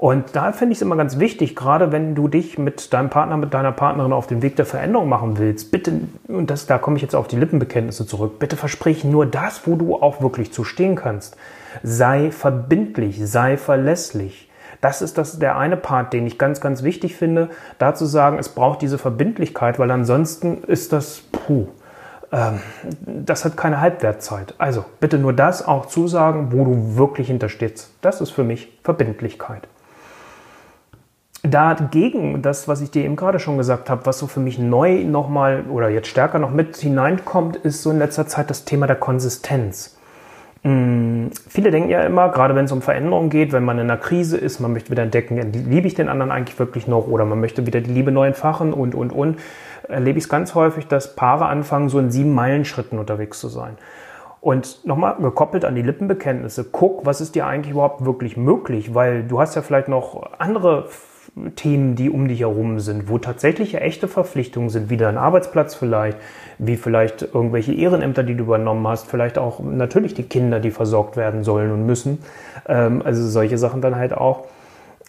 Und 0.00 0.34
da 0.34 0.52
finde 0.52 0.72
ich 0.72 0.78
es 0.78 0.82
immer 0.82 0.96
ganz 0.96 1.18
wichtig, 1.18 1.54
gerade 1.54 1.92
wenn 1.92 2.14
du 2.14 2.26
dich 2.26 2.56
mit 2.56 2.94
deinem 2.94 3.10
Partner, 3.10 3.36
mit 3.36 3.52
deiner 3.52 3.70
Partnerin 3.70 4.14
auf 4.14 4.26
den 4.26 4.40
Weg 4.40 4.56
der 4.56 4.64
Veränderung 4.64 5.10
machen 5.10 5.36
willst, 5.36 5.70
bitte, 5.70 5.92
und 6.26 6.48
das, 6.48 6.64
da 6.64 6.78
komme 6.78 6.96
ich 6.96 7.02
jetzt 7.02 7.14
auf 7.14 7.28
die 7.28 7.36
Lippenbekenntnisse 7.36 8.06
zurück, 8.06 8.38
bitte 8.38 8.56
versprich 8.56 9.04
nur 9.04 9.26
das, 9.26 9.66
wo 9.66 9.76
du 9.76 9.96
auch 9.96 10.22
wirklich 10.22 10.54
zu 10.54 10.64
stehen 10.64 10.96
kannst. 10.96 11.36
Sei 11.82 12.30
verbindlich, 12.30 13.20
sei 13.22 13.58
verlässlich. 13.58 14.48
Das 14.80 15.02
ist 15.02 15.18
das, 15.18 15.38
der 15.38 15.58
eine 15.58 15.76
Part, 15.76 16.14
den 16.14 16.26
ich 16.26 16.38
ganz, 16.38 16.62
ganz 16.62 16.82
wichtig 16.82 17.14
finde, 17.14 17.50
da 17.76 17.94
zu 17.94 18.06
sagen, 18.06 18.38
es 18.38 18.48
braucht 18.48 18.80
diese 18.80 18.96
Verbindlichkeit, 18.96 19.78
weil 19.78 19.90
ansonsten 19.90 20.64
ist 20.64 20.94
das, 20.94 21.24
puh, 21.30 21.66
ähm, 22.32 22.60
das 23.04 23.44
hat 23.44 23.58
keine 23.58 23.82
Halbwertzeit. 23.82 24.54
Also 24.56 24.86
bitte 24.98 25.18
nur 25.18 25.34
das 25.34 25.62
auch 25.68 25.84
zusagen, 25.84 26.52
wo 26.52 26.64
du 26.64 26.96
wirklich 26.96 27.26
hinterstehst. 27.26 27.90
Das 28.00 28.22
ist 28.22 28.30
für 28.30 28.44
mich 28.44 28.72
Verbindlichkeit. 28.82 29.68
Dagegen, 31.42 32.42
das, 32.42 32.68
was 32.68 32.82
ich 32.82 32.90
dir 32.90 33.04
eben 33.04 33.16
gerade 33.16 33.38
schon 33.38 33.56
gesagt 33.56 33.88
habe, 33.88 34.04
was 34.04 34.18
so 34.18 34.26
für 34.26 34.40
mich 34.40 34.58
neu 34.58 35.04
nochmal 35.04 35.64
oder 35.70 35.88
jetzt 35.88 36.08
stärker 36.08 36.38
noch 36.38 36.50
mit 36.50 36.76
hineinkommt, 36.76 37.56
ist 37.56 37.82
so 37.82 37.90
in 37.90 37.98
letzter 37.98 38.26
Zeit 38.26 38.50
das 38.50 38.66
Thema 38.66 38.86
der 38.86 38.96
Konsistenz. 38.96 39.96
Hm, 40.62 41.30
viele 41.48 41.70
denken 41.70 41.88
ja 41.88 42.02
immer, 42.02 42.28
gerade 42.28 42.54
wenn 42.54 42.66
es 42.66 42.72
um 42.72 42.82
Veränderungen 42.82 43.30
geht, 43.30 43.52
wenn 43.52 43.64
man 43.64 43.78
in 43.78 43.84
einer 43.84 43.96
Krise 43.96 44.36
ist, 44.36 44.60
man 44.60 44.74
möchte 44.74 44.90
wieder 44.90 45.02
entdecken, 45.02 45.38
liebe 45.52 45.86
ich 45.86 45.94
den 45.94 46.10
anderen 46.10 46.30
eigentlich 46.30 46.58
wirklich 46.58 46.86
noch 46.86 47.08
oder 47.08 47.24
man 47.24 47.40
möchte 47.40 47.66
wieder 47.66 47.80
die 47.80 47.90
Liebe 47.90 48.12
neu 48.12 48.26
entfachen 48.26 48.74
und, 48.74 48.94
und, 48.94 49.10
und, 49.10 49.38
erlebe 49.88 50.18
ich 50.18 50.24
es 50.24 50.28
ganz 50.28 50.54
häufig, 50.54 50.86
dass 50.88 51.16
Paare 51.16 51.46
anfangen, 51.46 51.88
so 51.88 51.98
in 51.98 52.10
sieben 52.10 52.34
Meilen-Schritten 52.34 52.98
unterwegs 52.98 53.40
zu 53.40 53.48
sein. 53.48 53.78
Und 54.42 54.86
nochmal 54.86 55.16
gekoppelt 55.16 55.64
an 55.64 55.74
die 55.74 55.82
Lippenbekenntnisse, 55.82 56.64
guck, 56.70 57.06
was 57.06 57.22
ist 57.22 57.34
dir 57.34 57.46
eigentlich 57.46 57.72
überhaupt 57.72 58.04
wirklich 58.04 58.36
möglich, 58.36 58.94
weil 58.94 59.22
du 59.22 59.40
hast 59.40 59.54
ja 59.54 59.62
vielleicht 59.62 59.88
noch 59.88 60.30
andere 60.38 60.88
Themen, 61.56 61.94
die 61.94 62.10
um 62.10 62.28
dich 62.28 62.40
herum 62.40 62.80
sind, 62.80 63.08
wo 63.08 63.18
tatsächlich 63.18 63.76
echte 63.76 64.08
Verpflichtungen 64.08 64.68
sind, 64.68 64.90
wie 64.90 64.96
dein 64.96 65.16
Arbeitsplatz 65.16 65.74
vielleicht, 65.74 66.18
wie 66.58 66.76
vielleicht 66.76 67.22
irgendwelche 67.22 67.72
Ehrenämter, 67.72 68.22
die 68.22 68.34
du 68.34 68.44
übernommen 68.44 68.86
hast, 68.86 69.06
vielleicht 69.06 69.38
auch 69.38 69.60
natürlich 69.60 70.14
die 70.14 70.24
Kinder, 70.24 70.60
die 70.60 70.70
versorgt 70.70 71.16
werden 71.16 71.44
sollen 71.44 71.70
und 71.70 71.86
müssen. 71.86 72.18
Ähm, 72.66 73.02
also 73.04 73.26
solche 73.26 73.58
Sachen 73.58 73.80
dann 73.80 73.96
halt 73.96 74.12
auch. 74.12 74.46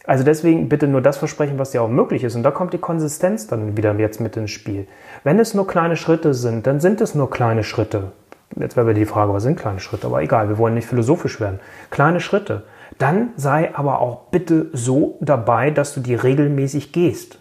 Also 0.04 0.24
deswegen 0.24 0.68
bitte 0.68 0.88
nur 0.88 1.00
das 1.00 1.18
versprechen, 1.18 1.58
was 1.58 1.70
dir 1.70 1.82
auch 1.82 1.88
möglich 1.88 2.24
ist. 2.24 2.34
Und 2.34 2.42
da 2.42 2.50
kommt 2.50 2.72
die 2.72 2.78
Konsistenz 2.78 3.46
dann 3.46 3.76
wieder 3.76 3.94
jetzt 3.98 4.20
mit 4.20 4.36
ins 4.36 4.50
Spiel. 4.50 4.86
Wenn 5.22 5.38
es 5.38 5.54
nur 5.54 5.66
kleine 5.66 5.96
Schritte 5.96 6.34
sind, 6.34 6.66
dann 6.66 6.80
sind 6.80 7.00
es 7.00 7.14
nur 7.14 7.30
kleine 7.30 7.62
Schritte. 7.62 8.12
Jetzt 8.56 8.76
wäre 8.76 8.94
die 8.94 9.06
Frage, 9.06 9.32
was 9.32 9.44
sind 9.44 9.58
kleine 9.58 9.80
Schritte? 9.80 10.08
Aber 10.08 10.22
egal, 10.22 10.48
wir 10.48 10.58
wollen 10.58 10.74
nicht 10.74 10.86
philosophisch 10.86 11.40
werden. 11.40 11.60
Kleine 11.90 12.20
Schritte. 12.20 12.64
Dann 13.02 13.30
sei 13.34 13.74
aber 13.74 14.00
auch 14.00 14.28
bitte 14.30 14.66
so 14.72 15.16
dabei, 15.20 15.72
dass 15.72 15.92
du 15.92 15.98
die 15.98 16.14
regelmäßig 16.14 16.92
gehst. 16.92 17.40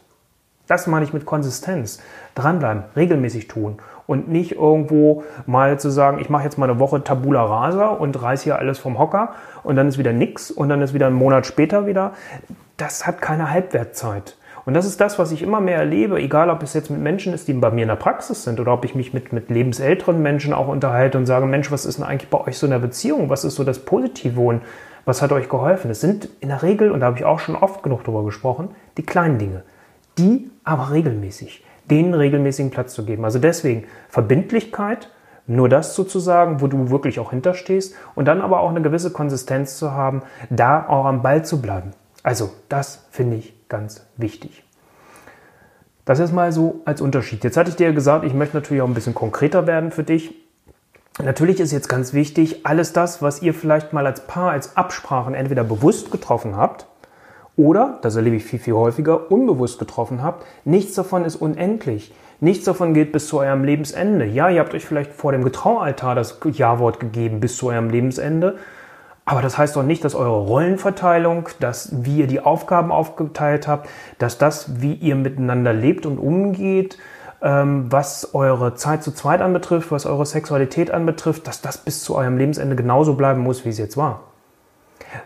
Das 0.65 0.87
meine 0.87 1.05
ich 1.05 1.13
mit 1.13 1.27
Konsistenz. 1.27 2.01
Dranbleiben, 2.33 2.85
regelmäßig 2.95 3.47
tun 3.47 3.77
und 4.07 4.27
nicht 4.27 4.53
irgendwo 4.53 5.21
mal 5.45 5.79
zu 5.79 5.91
sagen, 5.91 6.17
ich 6.17 6.31
mache 6.31 6.45
jetzt 6.45 6.57
mal 6.57 6.67
eine 6.67 6.79
Woche 6.79 7.03
Tabula 7.03 7.43
Rasa 7.43 7.89
und 7.89 8.19
reiß 8.19 8.41
hier 8.41 8.57
alles 8.57 8.79
vom 8.79 8.97
Hocker 8.97 9.35
und 9.61 9.75
dann 9.75 9.87
ist 9.87 9.99
wieder 9.99 10.13
nix 10.13 10.49
und 10.49 10.69
dann 10.69 10.81
ist 10.81 10.95
wieder 10.95 11.05
ein 11.05 11.13
Monat 11.13 11.45
später 11.45 11.85
wieder. 11.85 12.13
Das 12.77 13.05
hat 13.05 13.21
keine 13.21 13.51
Halbwertzeit. 13.51 14.37
Und 14.65 14.73
das 14.73 14.87
ist 14.87 14.99
das, 14.99 15.19
was 15.19 15.31
ich 15.31 15.43
immer 15.43 15.61
mehr 15.61 15.77
erlebe, 15.77 16.17
egal 16.17 16.49
ob 16.49 16.63
es 16.63 16.73
jetzt 16.73 16.89
mit 16.89 17.01
Menschen 17.01 17.33
ist, 17.33 17.47
die 17.47 17.53
bei 17.53 17.69
mir 17.69 17.83
in 17.83 17.87
der 17.87 17.95
Praxis 17.97 18.43
sind 18.43 18.59
oder 18.59 18.73
ob 18.73 18.83
ich 18.83 18.95
mich 18.95 19.13
mit, 19.13 19.31
mit 19.31 19.51
lebensälteren 19.51 20.23
Menschen 20.23 20.53
auch 20.53 20.67
unterhalte 20.67 21.19
und 21.19 21.27
sage, 21.27 21.45
Mensch, 21.45 21.71
was 21.71 21.85
ist 21.85 21.99
denn 21.99 22.05
eigentlich 22.05 22.31
bei 22.31 22.39
euch 22.39 22.57
so 22.57 22.65
in 22.65 22.71
der 22.71 22.79
Beziehung? 22.79 23.29
Was 23.29 23.43
ist 23.43 23.53
so 23.53 23.63
das 23.63 23.77
Positive 23.77 24.41
und 24.41 24.61
was 25.05 25.21
hat 25.21 25.31
euch 25.31 25.49
geholfen? 25.49 25.91
Es 25.91 26.01
sind 26.01 26.29
in 26.39 26.49
der 26.49 26.63
Regel, 26.63 26.91
und 26.91 26.99
da 26.99 27.07
habe 27.07 27.17
ich 27.17 27.25
auch 27.25 27.39
schon 27.39 27.55
oft 27.55 27.83
genug 27.83 28.03
darüber 28.03 28.23
gesprochen, 28.23 28.69
die 28.97 29.03
kleinen 29.03 29.37
Dinge. 29.37 29.63
Die 30.17 30.49
aber 30.63 30.91
regelmäßig, 30.91 31.65
denen 31.89 32.13
regelmäßigen 32.13 32.71
Platz 32.71 32.93
zu 32.93 33.05
geben. 33.05 33.25
Also 33.25 33.39
deswegen 33.39 33.85
Verbindlichkeit, 34.09 35.09
nur 35.47 35.69
das 35.69 35.95
sozusagen, 35.95 36.61
wo 36.61 36.67
du 36.67 36.89
wirklich 36.89 37.19
auch 37.19 37.31
hinterstehst 37.31 37.95
und 38.15 38.25
dann 38.25 38.41
aber 38.41 38.59
auch 38.59 38.69
eine 38.69 38.81
gewisse 38.81 39.11
Konsistenz 39.11 39.77
zu 39.77 39.91
haben, 39.91 40.21
da 40.49 40.87
auch 40.87 41.05
am 41.05 41.21
Ball 41.21 41.43
zu 41.43 41.61
bleiben. 41.61 41.91
Also 42.23 42.51
das 42.69 43.07
finde 43.11 43.37
ich 43.37 43.67
ganz 43.67 44.05
wichtig. 44.17 44.63
Das 46.05 46.19
ist 46.19 46.33
mal 46.33 46.51
so 46.51 46.81
als 46.85 47.01
Unterschied. 47.01 47.43
Jetzt 47.43 47.57
hatte 47.57 47.69
ich 47.69 47.75
dir 47.75 47.93
gesagt, 47.93 48.25
ich 48.25 48.33
möchte 48.33 48.57
natürlich 48.57 48.81
auch 48.81 48.87
ein 48.87 48.93
bisschen 48.93 49.15
konkreter 49.15 49.67
werden 49.67 49.91
für 49.91 50.03
dich. 50.03 50.35
Natürlich 51.19 51.59
ist 51.59 51.71
jetzt 51.71 51.89
ganz 51.89 52.13
wichtig, 52.13 52.65
alles 52.65 52.93
das, 52.93 53.21
was 53.21 53.41
ihr 53.41 53.53
vielleicht 53.53 53.91
mal 53.91 54.05
als 54.05 54.27
Paar, 54.27 54.51
als 54.51 54.77
Absprachen 54.77 55.33
entweder 55.33 55.63
bewusst 55.63 56.11
getroffen 56.11 56.55
habt 56.55 56.87
oder, 57.57 57.99
das 58.01 58.15
erlebe 58.15 58.37
ich 58.37 58.45
viel, 58.45 58.59
viel 58.59 58.73
häufiger, 58.73 59.29
unbewusst 59.29 59.77
getroffen 59.77 60.23
habt, 60.23 60.45
nichts 60.63 60.95
davon 60.95 61.25
ist 61.25 61.35
unendlich. 61.35 62.13
Nichts 62.39 62.65
davon 62.65 62.95
gilt 62.95 63.11
bis 63.11 63.27
zu 63.27 63.39
eurem 63.39 63.63
Lebensende. 63.63 64.25
Ja, 64.25 64.49
ihr 64.49 64.61
habt 64.61 64.73
euch 64.73 64.85
vielleicht 64.85 65.13
vor 65.13 65.31
dem 65.31 65.43
Getraualtar 65.43 66.15
das 66.15 66.39
Ja-Wort 66.43 66.99
gegeben 66.99 67.39
bis 67.39 67.55
zu 67.55 67.67
eurem 67.67 67.91
Lebensende. 67.91 68.57
Aber 69.25 69.43
das 69.43 69.59
heißt 69.59 69.75
doch 69.75 69.83
nicht, 69.83 70.03
dass 70.03 70.15
eure 70.15 70.47
Rollenverteilung, 70.47 71.49
dass 71.59 72.03
wie 72.03 72.17
ihr 72.17 72.27
die 72.27 72.39
Aufgaben 72.39 72.91
aufgeteilt 72.91 73.67
habt, 73.67 73.87
dass 74.17 74.39
das, 74.39 74.81
wie 74.81 74.93
ihr 74.93 75.15
miteinander 75.15 75.71
lebt 75.71 76.07
und 76.07 76.17
umgeht, 76.17 76.97
was 77.41 78.35
eure 78.35 78.75
Zeit 78.75 79.03
zu 79.03 79.11
zweit 79.11 79.41
anbetrifft, 79.41 79.91
was 79.91 80.05
eure 80.05 80.25
Sexualität 80.25 80.91
anbetrifft, 80.91 81.47
dass 81.47 81.61
das 81.61 81.79
bis 81.79 82.03
zu 82.03 82.15
eurem 82.15 82.37
Lebensende 82.37 82.75
genauso 82.75 83.15
bleiben 83.15 83.41
muss, 83.41 83.65
wie 83.65 83.69
es 83.69 83.79
jetzt 83.79 83.97
war. 83.97 84.21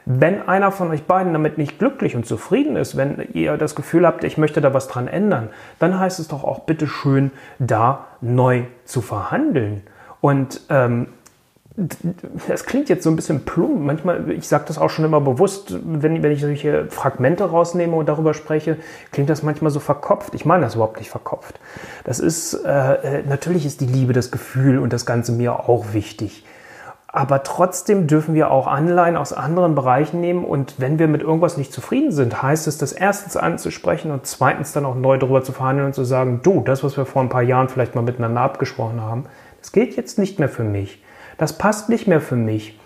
Wenn 0.05 0.48
einer 0.48 0.72
von 0.72 0.89
euch 0.91 1.03
beiden 1.03 1.34
damit 1.34 1.57
nicht 1.57 1.77
glücklich 1.77 2.15
und 2.15 2.25
zufrieden 2.25 2.75
ist, 2.75 2.98
wenn 2.98 3.27
ihr 3.34 3.57
das 3.57 3.75
Gefühl 3.75 4.07
habt, 4.07 4.24
ich 4.24 4.38
möchte 4.38 4.62
da 4.62 4.74
was 4.74 4.88
dran 4.88 5.07
ändern, 5.07 5.50
dann 5.77 6.00
heißt 6.00 6.19
es 6.19 6.27
doch 6.27 6.43
auch 6.43 6.60
bitte 6.60 6.88
schön, 6.88 7.31
da 7.60 8.05
neu 8.22 8.63
zu 8.86 9.01
verhandeln. 9.01 9.84
Und 10.22 10.62
ähm, 10.69 11.07
das 12.48 12.65
klingt 12.65 12.88
jetzt 12.88 13.03
so 13.03 13.10
ein 13.10 13.17
bisschen 13.17 13.41
plump. 13.44 13.82
Manchmal, 13.82 14.32
ich 14.32 14.48
sage 14.48 14.63
das 14.67 14.77
auch 14.77 14.89
schon 14.89 15.03
immer 15.03 15.20
bewusst, 15.20 15.75
wenn, 15.84 16.24
wenn 16.24 16.32
ich 16.32 16.39
solche 16.39 16.86
Fragmente 16.89 17.44
rausnehme 17.44 17.96
und 17.96 18.08
darüber 18.08 18.34
spreche, 18.34 18.77
klingt 19.12 19.29
das 19.29 19.44
manchmal 19.44 19.72
so 19.72 19.82
verkopft. 19.82 20.36
Ich 20.36 20.46
meine 20.46 20.63
das 20.63 20.75
überhaupt 20.75 21.00
nicht 21.00 21.10
verkopft. 21.10 21.60
Das 22.05 22.20
ist, 22.20 22.53
äh, 22.53 23.24
natürlich 23.27 23.65
ist 23.65 23.82
die 23.82 23.88
Liebe, 23.88 24.13
das 24.13 24.32
Gefühl 24.32 24.79
und 24.79 24.94
das 24.94 25.05
Ganze 25.05 25.34
mir 25.34 25.67
auch 25.67 25.91
wichtig. 25.91 26.46
Aber 27.08 27.44
trotzdem 27.44 28.08
dürfen 28.08 28.36
wir 28.36 28.51
auch 28.51 28.67
Anleihen 28.67 29.17
aus 29.17 29.34
anderen 29.34 29.75
Bereichen 29.75 30.22
nehmen. 30.22 30.46
Und 30.46 30.75
wenn 30.77 30.98
wir 30.98 31.10
mit 31.10 31.22
irgendwas 31.22 31.58
nicht 31.58 31.74
zufrieden 31.74 32.13
sind, 32.13 32.41
heißt 32.41 32.67
es, 32.67 32.77
das 32.77 32.94
erstens 32.94 33.36
anzusprechen 33.36 34.12
und 34.12 34.25
zweitens 34.25 34.72
dann 34.72 34.86
auch 34.86 34.96
neu 34.96 35.17
darüber 35.17 35.44
zu 35.44 35.51
verhandeln 35.51 35.88
und 35.88 35.94
zu 35.94 36.05
sagen, 36.05 36.39
du, 36.41 36.62
das, 36.62 36.86
was 36.86 36.96
wir 36.96 37.05
vor 37.05 37.22
ein 37.22 37.29
paar 37.29 37.41
Jahren 37.41 37.67
vielleicht 37.67 37.96
mal 37.96 38.01
miteinander 38.01 38.41
abgesprochen 38.41 39.01
haben, 39.01 39.25
das 39.62 39.74
gilt 39.74 39.98
jetzt 39.98 40.20
nicht 40.20 40.39
mehr 40.39 40.50
für 40.50 40.63
mich 40.63 41.01
das 41.38 41.58
passt 41.58 41.89
nicht 41.89 42.08
mehr 42.08 42.22
für 42.22 42.36
mich. 42.36 42.80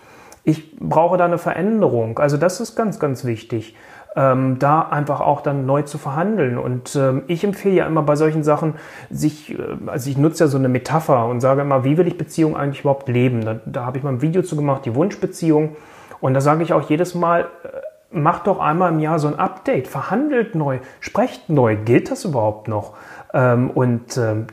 Ich 0.44 0.76
brauche 0.78 1.16
da 1.16 1.26
eine 1.26 1.38
Veränderung. 1.38 2.18
Also 2.18 2.36
das 2.36 2.60
ist 2.60 2.74
ganz, 2.74 2.98
ganz 2.98 3.24
wichtig, 3.24 3.76
ähm, 4.16 4.58
da 4.58 4.80
einfach 4.80 5.20
auch 5.20 5.40
dann 5.40 5.66
neu 5.66 5.82
zu 5.82 5.98
verhandeln. 5.98 6.58
Und 6.58 6.96
ähm, 6.96 7.22
ich 7.26 7.44
empfehle 7.44 7.74
ja 7.74 7.86
immer 7.86 8.02
bei 8.02 8.16
solchen 8.16 8.42
Sachen, 8.42 8.74
sich, 9.10 9.58
äh, 9.58 9.62
also 9.86 10.10
ich 10.10 10.18
nutze 10.18 10.44
ja 10.44 10.48
so 10.48 10.58
eine 10.58 10.68
Metapher 10.68 11.26
und 11.26 11.40
sage 11.40 11.60
immer, 11.60 11.84
wie 11.84 11.96
will 11.98 12.06
ich 12.06 12.18
Beziehung 12.18 12.56
eigentlich 12.56 12.80
überhaupt 12.80 13.08
leben? 13.08 13.44
Da, 13.44 13.60
da 13.66 13.84
habe 13.84 13.98
ich 13.98 14.04
mal 14.04 14.10
ein 14.10 14.22
Video 14.22 14.42
zu 14.42 14.56
gemacht, 14.56 14.84
die 14.84 14.94
Wunschbeziehung. 14.94 15.76
Und 16.20 16.34
da 16.34 16.40
sage 16.40 16.62
ich 16.62 16.72
auch 16.72 16.88
jedes 16.88 17.14
Mal, 17.14 17.42
äh, 17.62 18.16
macht 18.18 18.46
doch 18.46 18.58
einmal 18.58 18.92
im 18.92 18.98
Jahr 18.98 19.18
so 19.18 19.28
ein 19.28 19.38
Update, 19.38 19.86
verhandelt 19.86 20.54
neu, 20.54 20.78
sprecht 20.98 21.48
neu. 21.48 21.76
Gilt 21.76 22.10
das 22.10 22.24
überhaupt 22.24 22.66
noch? 22.66 22.94
Ähm, 23.32 23.70
und 23.70 24.16
ähm, 24.16 24.46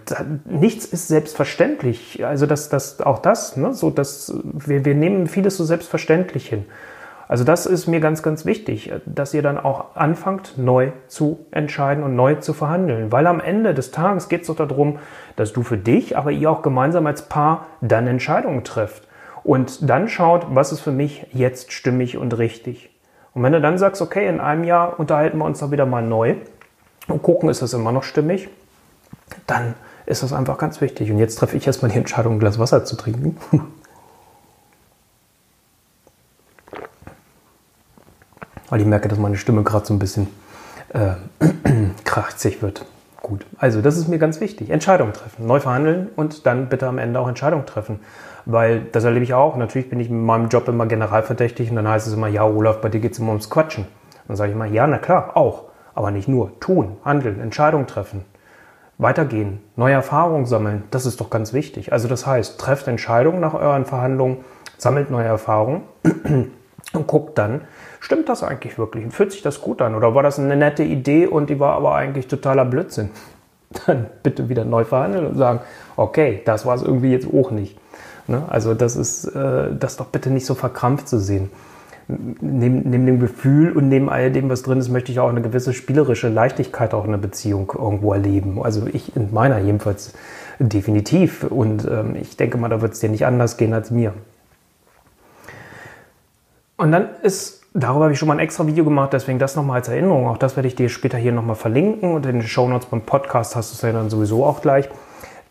nichts 0.45 0.85
ist 0.85 1.07
selbstverständlich. 1.07 2.23
Also 2.25 2.45
das, 2.45 2.69
das, 2.69 3.01
auch 3.01 3.19
das, 3.19 3.57
ne, 3.57 3.73
so 3.73 3.89
dass 3.89 4.33
wir, 4.43 4.85
wir 4.85 4.95
nehmen 4.95 5.27
vieles 5.27 5.57
so 5.57 5.63
selbstverständlich 5.63 6.47
hin. 6.47 6.65
Also 7.27 7.43
das 7.43 7.65
ist 7.65 7.87
mir 7.87 7.99
ganz, 7.99 8.23
ganz 8.23 8.45
wichtig, 8.45 8.93
dass 9.05 9.33
ihr 9.33 9.41
dann 9.41 9.57
auch 9.57 9.95
anfangt, 9.95 10.57
neu 10.57 10.91
zu 11.07 11.45
entscheiden 11.51 12.03
und 12.03 12.15
neu 12.15 12.35
zu 12.35 12.53
verhandeln. 12.53 13.11
Weil 13.11 13.27
am 13.27 13.41
Ende 13.41 13.73
des 13.73 13.91
Tages 13.91 14.29
geht 14.29 14.41
es 14.41 14.47
doch 14.47 14.55
darum, 14.55 14.99
dass 15.35 15.51
du 15.51 15.63
für 15.63 15.77
dich, 15.77 16.17
aber 16.17 16.31
ihr 16.31 16.49
auch 16.49 16.61
gemeinsam 16.61 17.05
als 17.05 17.23
Paar 17.23 17.65
dann 17.81 18.07
Entscheidungen 18.07 18.63
trefft. 18.63 19.03
Und 19.43 19.89
dann 19.89 20.07
schaut, 20.07 20.47
was 20.55 20.71
ist 20.71 20.79
für 20.79 20.91
mich 20.91 21.27
jetzt 21.33 21.73
stimmig 21.73 22.17
und 22.17 22.37
richtig. 22.37 22.89
Und 23.33 23.43
wenn 23.43 23.53
du 23.53 23.61
dann 23.61 23.77
sagst, 23.77 24.01
okay, 24.01 24.27
in 24.27 24.39
einem 24.39 24.63
Jahr 24.63 24.97
unterhalten 24.97 25.37
wir 25.37 25.45
uns 25.45 25.59
doch 25.59 25.71
wieder 25.71 25.85
mal 25.85 26.01
neu 26.01 26.35
und 27.07 27.23
gucken, 27.23 27.49
ist 27.49 27.61
das 27.61 27.73
immer 27.73 27.91
noch 27.91 28.03
stimmig, 28.03 28.49
dann 29.45 29.75
ist 30.05 30.23
das 30.23 30.33
einfach 30.33 30.57
ganz 30.57 30.81
wichtig. 30.81 31.11
Und 31.11 31.19
jetzt 31.19 31.37
treffe 31.37 31.55
ich 31.57 31.67
erstmal 31.67 31.91
die 31.91 31.97
Entscheidung, 31.97 32.35
ein 32.35 32.39
Glas 32.39 32.57
Wasser 32.59 32.85
zu 32.85 32.95
trinken. 32.95 33.37
Weil 38.69 38.81
ich 38.81 38.85
merke, 38.87 39.07
dass 39.07 39.17
meine 39.17 39.37
Stimme 39.37 39.63
gerade 39.63 39.85
so 39.85 39.93
ein 39.93 39.99
bisschen 39.99 40.27
äh, 40.89 41.15
krachzig 42.03 42.61
wird. 42.61 42.85
Gut, 43.21 43.45
also 43.57 43.81
das 43.81 43.97
ist 43.97 44.07
mir 44.07 44.19
ganz 44.19 44.39
wichtig. 44.39 44.69
Entscheidungen 44.69 45.11
treffen, 45.11 45.45
neu 45.45 45.59
verhandeln 45.59 46.07
und 46.15 46.45
dann 46.45 46.69
bitte 46.69 46.87
am 46.87 46.97
Ende 46.97 47.19
auch 47.19 47.27
Entscheidungen 47.27 47.65
treffen. 47.65 47.99
Weil 48.45 48.81
das 48.91 49.03
erlebe 49.03 49.23
ich 49.23 49.33
auch. 49.33 49.57
Natürlich 49.57 49.89
bin 49.89 49.99
ich 49.99 50.09
mit 50.09 50.21
meinem 50.21 50.47
Job 50.47 50.69
immer 50.69 50.85
generalverdächtig 50.85 51.69
und 51.69 51.75
dann 51.75 51.87
heißt 51.87 52.07
es 52.07 52.13
immer, 52.13 52.29
ja, 52.29 52.45
Olaf, 52.45 52.79
bei 52.79 52.87
dir 52.87 53.01
geht 53.01 53.11
es 53.11 53.19
immer 53.19 53.29
ums 53.29 53.49
Quatschen. 53.49 53.85
Dann 54.27 54.37
sage 54.37 54.51
ich 54.51 54.55
immer, 54.55 54.65
ja, 54.65 54.87
na 54.87 54.97
klar, 54.97 55.35
auch. 55.35 55.65
Aber 55.93 56.11
nicht 56.11 56.29
nur. 56.29 56.57
Tun, 56.61 56.95
handeln, 57.03 57.41
Entscheidungen 57.41 57.87
treffen. 57.87 58.23
Weitergehen, 58.99 59.59
neue 59.75 59.93
Erfahrungen 59.93 60.47
sammeln, 60.47 60.83
das 60.89 61.05
ist 61.05 61.21
doch 61.21 61.29
ganz 61.29 61.53
wichtig. 61.53 61.93
Also 61.93 62.07
das 62.07 62.25
heißt, 62.25 62.59
trefft 62.59 62.87
Entscheidungen 62.87 63.39
nach 63.39 63.53
euren 63.53 63.85
Verhandlungen, 63.85 64.37
sammelt 64.77 65.11
neue 65.11 65.27
Erfahrungen 65.27 65.83
und 66.93 67.07
guckt 67.07 67.37
dann, 67.37 67.61
stimmt 67.99 68.27
das 68.27 68.43
eigentlich 68.43 68.79
wirklich? 68.79 69.05
Und 69.05 69.11
fühlt 69.11 69.31
sich 69.31 69.43
das 69.43 69.61
gut 69.61 69.83
an? 69.83 69.93
Oder 69.93 70.15
war 70.15 70.23
das 70.23 70.39
eine 70.39 70.55
nette 70.55 70.83
Idee 70.83 71.27
und 71.27 71.49
die 71.49 71.59
war 71.59 71.75
aber 71.75 71.93
eigentlich 71.93 72.27
totaler 72.27 72.65
Blödsinn? 72.65 73.11
Dann 73.85 74.07
bitte 74.23 74.49
wieder 74.49 74.65
neu 74.65 74.85
verhandeln 74.85 75.27
und 75.27 75.37
sagen, 75.37 75.59
okay, 75.95 76.41
das 76.45 76.65
war 76.65 76.75
es 76.75 76.81
irgendwie 76.81 77.11
jetzt 77.11 77.27
auch 77.31 77.51
nicht. 77.51 77.77
Ne? 78.27 78.43
Also 78.47 78.73
das 78.73 78.95
ist 78.95 79.25
äh, 79.25 79.75
das 79.77 79.97
doch 79.97 80.07
bitte 80.07 80.29
nicht 80.29 80.45
so 80.45 80.55
verkrampft 80.55 81.07
zu 81.07 81.19
sehen. 81.19 81.51
Neben, 82.09 82.89
neben 82.89 83.05
dem 83.05 83.19
Gefühl 83.19 83.73
und 83.73 83.89
neben 83.89 84.09
all 84.09 84.31
dem, 84.31 84.49
was 84.49 84.63
drin 84.63 84.79
ist, 84.79 84.87
möchte 84.87 85.11
ich 85.11 85.19
auch 85.19 85.27
eine 85.27 85.41
gewisse 85.41 85.73
spielerische 85.73 86.29
Leichtigkeit 86.29 86.93
auch 86.93 87.03
in 87.03 87.11
der 87.11 87.17
Beziehung 87.17 87.73
irgendwo 87.77 88.13
erleben. 88.13 88.63
Also 88.63 88.87
ich 88.87 89.15
in 89.15 89.33
meiner 89.33 89.59
jedenfalls 89.59 90.13
definitiv. 90.59 91.43
Und 91.43 91.85
ähm, 91.85 92.15
ich 92.15 92.37
denke 92.37 92.57
mal, 92.57 92.69
da 92.69 92.81
wird 92.81 92.93
es 92.93 92.99
dir 92.99 93.09
nicht 93.09 93.25
anders 93.25 93.57
gehen 93.57 93.73
als 93.73 93.91
mir. 93.91 94.13
Und 96.77 96.91
dann 96.91 97.09
ist, 97.23 97.63
darüber 97.73 98.05
habe 98.05 98.13
ich 98.13 98.19
schon 98.19 98.27
mal 98.27 98.35
ein 98.35 98.39
extra 98.39 98.67
Video 98.67 98.83
gemacht, 98.83 99.11
deswegen 99.13 99.39
das 99.39 99.55
nochmal 99.55 99.77
als 99.77 99.87
Erinnerung. 99.87 100.27
Auch 100.27 100.37
das 100.37 100.55
werde 100.55 100.67
ich 100.67 100.75
dir 100.75 100.89
später 100.89 101.17
hier 101.17 101.31
nochmal 101.31 101.55
verlinken 101.55 102.13
und 102.13 102.25
in 102.25 102.39
den 102.39 102.47
Show 102.47 102.67
Notes 102.67 102.87
beim 102.87 103.01
Podcast 103.01 103.55
hast 103.55 103.71
du 103.71 103.75
es 103.75 103.81
ja 103.81 103.91
dann 103.91 104.09
sowieso 104.09 104.45
auch 104.45 104.61
gleich. 104.61 104.89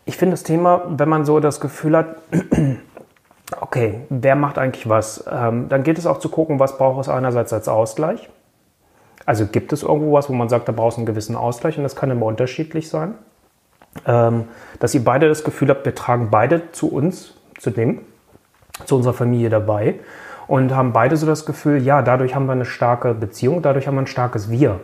Ich 0.05 0.15
finde 0.15 0.33
das 0.33 0.43
Thema, 0.43 0.83
wenn 0.89 1.09
man 1.09 1.25
so 1.25 1.41
das 1.41 1.59
Gefühl 1.59 1.97
hat, 1.97 2.15
okay, 3.61 4.01
wer 4.09 4.35
macht 4.35 4.57
eigentlich 4.57 4.89
was, 4.89 5.25
ähm, 5.31 5.69
dann 5.69 5.83
geht 5.83 5.97
es 5.97 6.05
auch 6.05 6.19
zu 6.19 6.29
gucken, 6.29 6.59
was 6.59 6.77
braucht 6.77 7.01
es 7.01 7.09
einerseits 7.09 7.53
als 7.53 7.67
Ausgleich. 7.67 8.29
Also 9.25 9.45
gibt 9.45 9.73
es 9.73 9.83
irgendwo 9.83 10.13
was, 10.13 10.29
wo 10.29 10.33
man 10.33 10.49
sagt, 10.49 10.67
da 10.67 10.71
brauchst 10.71 10.97
du 10.97 11.01
einen 11.01 11.05
gewissen 11.05 11.35
Ausgleich 11.35 11.77
und 11.77 11.83
das 11.83 11.95
kann 11.95 12.11
immer 12.11 12.25
unterschiedlich 12.25 12.89
sein. 12.89 13.15
Ähm, 14.05 14.45
dass 14.79 14.93
ihr 14.93 15.03
beide 15.03 15.27
das 15.27 15.43
Gefühl 15.43 15.69
habt, 15.69 15.85
wir 15.85 15.95
tragen 15.95 16.29
beide 16.29 16.71
zu 16.71 16.91
uns, 16.91 17.33
zu 17.57 17.71
dem, 17.71 18.01
zu 18.85 18.95
unserer 18.95 19.13
Familie 19.13 19.49
dabei 19.49 19.95
und 20.47 20.73
haben 20.73 20.93
beide 20.93 21.17
so 21.17 21.25
das 21.25 21.45
Gefühl, 21.45 21.81
ja, 21.81 22.01
dadurch 22.01 22.35
haben 22.35 22.45
wir 22.45 22.53
eine 22.53 22.65
starke 22.65 23.13
Beziehung, 23.13 23.61
dadurch 23.61 23.87
haben 23.87 23.95
wir 23.95 24.01
ein 24.01 24.07
starkes 24.07 24.49
Wir. 24.49 24.79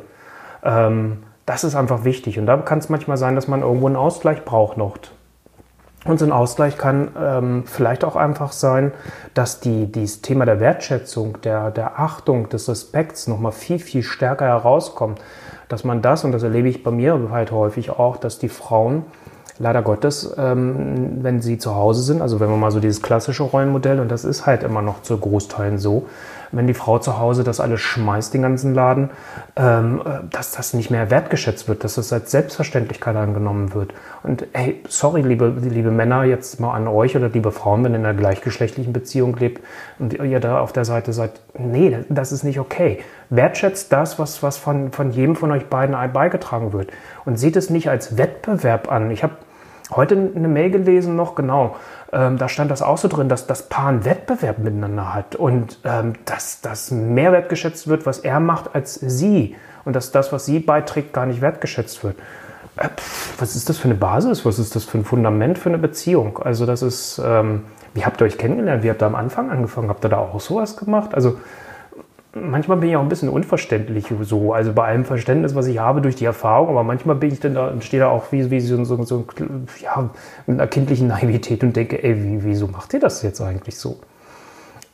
Ähm, 0.64 1.24
das 1.46 1.64
ist 1.64 1.76
einfach 1.76 2.04
wichtig 2.04 2.40
und 2.40 2.46
da 2.46 2.58
kann 2.58 2.80
es 2.80 2.90
manchmal 2.90 3.18
sein, 3.18 3.36
dass 3.36 3.48
man 3.48 3.62
irgendwo 3.62 3.88
einen 3.88 3.98
Ausgleich 3.98 4.44
braucht 4.46 4.78
noch. 4.78 4.98
Und 6.06 6.20
so 6.20 6.26
ein 6.26 6.34
Ausgleich 6.34 6.78
kann 6.78 7.12
ähm, 7.18 7.64
vielleicht 7.66 8.04
auch 8.04 8.18
einfach 8.18 8.52
sein, 8.52 8.92
dass 9.34 9.62
die, 9.62 9.90
dieses 9.90 10.22
Thema 10.22 10.46
der 10.46 10.60
Wertschätzung, 10.60 11.40
der, 11.42 11.72
der 11.72 12.00
Achtung, 12.00 12.50
des 12.50 12.68
Respekts 12.68 13.28
nochmal 13.28 13.54
viel, 13.54 13.80
viel 13.80 14.04
stärker 14.04 14.46
herauskommt. 14.46 15.22
Dass 15.70 15.86
man 15.86 16.02
das, 16.02 16.26
und 16.26 16.34
das 16.34 16.44
erlebe 16.44 16.68
ich 16.68 16.84
bei 16.84 16.92
mir 16.92 17.30
halt 17.32 17.52
häufig 17.52 17.90
auch, 17.90 18.18
dass 18.18 18.38
die 18.38 18.50
Frauen 18.50 19.06
leider 19.60 19.82
Gottes, 19.82 20.34
ähm, 20.38 21.20
wenn 21.22 21.42
sie 21.42 21.58
zu 21.58 21.76
Hause 21.76 22.02
sind, 22.02 22.22
also 22.22 22.40
wenn 22.40 22.50
wir 22.50 22.58
mal 22.58 22.72
so 22.72 22.80
dieses 22.80 23.02
klassische 23.02 23.44
Rollenmodell, 23.44 24.00
und 24.00 24.10
das 24.10 24.26
ist 24.26 24.46
halt 24.46 24.64
immer 24.64 24.82
noch 24.82 25.02
zu 25.02 25.18
Großteilen 25.18 25.78
so, 25.78 26.08
wenn 26.54 26.68
die 26.68 26.74
Frau 26.74 27.00
zu 27.00 27.20
Hause 27.20 27.44
das 27.44 27.60
alles 27.60 27.82
schmeißt, 27.82 28.34
den 28.34 28.44
ganzen 28.44 28.74
Laden, 28.74 29.10
ähm, 29.56 30.02
äh, 30.06 30.20
dass 30.30 30.52
das 30.52 30.74
nicht 30.74 30.92
mehr 30.92 31.10
wertgeschätzt 31.10 31.68
wird, 31.68 31.84
dass 31.84 31.96
das 31.96 32.14
als 32.14 32.32
Selbstverständlichkeit 32.32 33.16
angenommen 33.16 33.74
wird. 33.74 33.94
Und 34.22 34.46
hey, 34.54 34.82
sorry, 34.88 35.22
liebe, 35.22 35.54
liebe 35.62 35.92
Männer, 35.92 36.24
jetzt 36.24 36.60
mal 36.60 36.74
an 36.74 36.88
euch 36.88 37.16
oder 37.16 37.30
liebe 37.30 37.52
Frauen, 37.52 37.84
wenn 37.84 37.94
ihr 37.94 38.00
in 38.00 38.06
einer 38.06 38.18
gleichgeschlechtlichen 38.18 38.94
Beziehung 38.94 39.36
lebt 39.38 39.64
und 40.00 40.14
ihr 40.14 40.40
da 40.40 40.60
auf 40.60 40.74
der 40.74 40.86
Seite 40.86 41.12
seid, 41.12 41.42
nee, 41.58 41.98
das 42.10 42.32
ist 42.32 42.44
nicht 42.44 42.60
okay. 42.60 43.00
Wertschätzt 43.36 43.92
das, 43.92 44.20
was, 44.20 44.44
was 44.44 44.58
von, 44.58 44.92
von 44.92 45.12
jedem 45.12 45.36
von 45.36 45.52
euch 45.52 45.66
beiden 45.68 45.96
beigetragen 46.14 46.74
wird. 46.74 46.92
Und 47.26 47.38
seht 47.38 47.56
es 47.56 47.70
nicht 47.70 47.90
als 47.90 48.18
Wettbewerb 48.18 48.92
an. 48.92 49.10
Ich 49.12 49.24
habe 49.24 49.34
heute 49.92 50.16
eine 50.36 50.48
Mail 50.48 50.70
gelesen 50.72 51.16
noch, 51.16 51.36
genau. 51.36 51.76
Ähm, 52.12 52.38
da 52.38 52.48
stand 52.48 52.70
das 52.70 52.82
auch 52.82 52.98
so 52.98 53.08
drin, 53.08 53.30
dass 53.30 53.48
das 53.48 53.70
Paar 53.70 53.88
einen 53.88 54.06
Wettbewerb 54.06 54.60
miteinander 54.60 55.14
hat 55.14 55.36
und 55.36 55.80
ähm, 55.84 56.14
dass 56.26 56.62
das 56.62 56.92
mehr 56.92 57.32
wertgeschätzt 57.32 57.88
wird, 57.88 58.06
was 58.06 58.20
er 58.20 58.40
macht, 58.40 58.76
als 58.76 58.96
sie. 58.96 59.56
Und 59.86 59.96
dass 59.96 60.12
das, 60.12 60.32
was 60.32 60.46
sie 60.46 60.60
beiträgt, 60.60 61.12
gar 61.12 61.26
nicht 61.26 61.42
wertgeschätzt 61.42 62.04
wird. 62.04 62.18
Äh, 62.78 62.90
was 63.40 63.56
ist 63.56 63.68
das 63.68 63.78
für 63.78 63.86
eine 63.86 63.96
Basis? 63.96 64.46
Was 64.46 64.60
ist 64.60 64.76
das 64.76 64.84
für 64.84 65.00
ein 65.00 65.06
Fundament 65.06 65.58
für 65.58 65.70
eine 65.70 65.80
Beziehung? 65.80 66.40
Also, 66.40 66.66
das 66.66 66.82
ist, 66.82 67.20
ähm, 67.24 67.64
wie 67.94 68.06
habt 68.06 68.22
ihr 68.22 68.26
euch 68.26 68.38
kennengelernt? 68.38 68.84
Wie 68.84 68.90
habt 68.90 69.02
ihr 69.02 69.08
am 69.08 69.16
Anfang 69.16 69.50
angefangen? 69.50 69.90
Habt 69.90 70.06
ihr 70.06 70.10
da 70.10 70.18
auch 70.18 70.40
sowas 70.40 70.78
gemacht? 70.78 71.16
Also, 71.16 71.38
manchmal 72.34 72.78
bin 72.78 72.90
ich 72.90 72.96
auch 72.96 73.02
ein 73.02 73.10
bisschen 73.10 73.30
unverständlich 73.30 74.12
so, 74.22 74.54
also 74.54 74.74
bei 74.74 74.86
allem 74.86 75.06
Verständnis, 75.06 75.56
was 75.56 75.68
ich 75.68 75.80
habe 75.80 76.02
durch 76.02 76.16
die 76.16 76.26
Erfahrung, 76.26 76.70
aber 76.70 76.84
manchmal 76.84 77.16
bin 77.16 77.32
ich 77.32 77.40
dann 77.40 77.54
da 77.54 77.68
und 77.68 77.84
stehe 77.84 78.02
da 78.02 78.10
auch 78.10 78.32
wie, 78.32 78.50
wie 78.50 78.60
so, 78.60 78.84
so, 78.84 79.04
so 79.04 79.26
ja, 79.82 80.10
mit 80.48 80.60
einer 80.60 80.68
kindlichen 80.68 81.08
Naivität 81.08 81.64
und 81.64 81.76
denke, 81.76 82.04
ey, 82.04 82.24
wie, 82.24 82.44
wieso 82.44 82.68
macht 82.68 82.94
ihr 82.94 83.00
das 83.00 83.22
jetzt 83.22 83.42
eigentlich 83.42 83.78
so? 83.78 84.00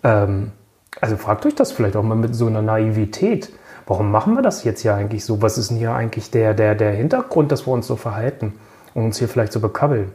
Ähm, 0.04 0.52
also 1.00 1.18
fragt 1.18 1.46
euch 1.46 1.56
das 1.56 1.72
vielleicht 1.72 1.96
auch 1.96 2.04
mal 2.04 2.16
mit 2.16 2.36
so 2.36 2.48
einer 2.48 2.62
Naivität. 2.62 3.52
Warum 3.86 4.12
machen 4.12 4.36
wir 4.36 4.42
das 4.42 4.64
jetzt 4.64 4.82
hier 4.82 4.96
eigentlich 4.96 5.24
so? 5.24 5.42
Was 5.42 5.58
ist 5.58 5.70
denn 5.70 5.78
hier 5.78 5.94
eigentlich 5.94 6.32
der, 6.32 6.54
der, 6.54 6.76
der 6.76 6.92
Hintergrund, 6.92 7.52
dass 7.52 7.66
wir 7.66 7.74
uns 7.74 7.88
so 7.88 7.96
verhalten 7.96 8.54
und 8.94 9.06
uns 9.06 9.18
hier 9.18 9.30
vielleicht 9.30 9.54
so 9.54 9.60
bekabbeln? 9.60 10.12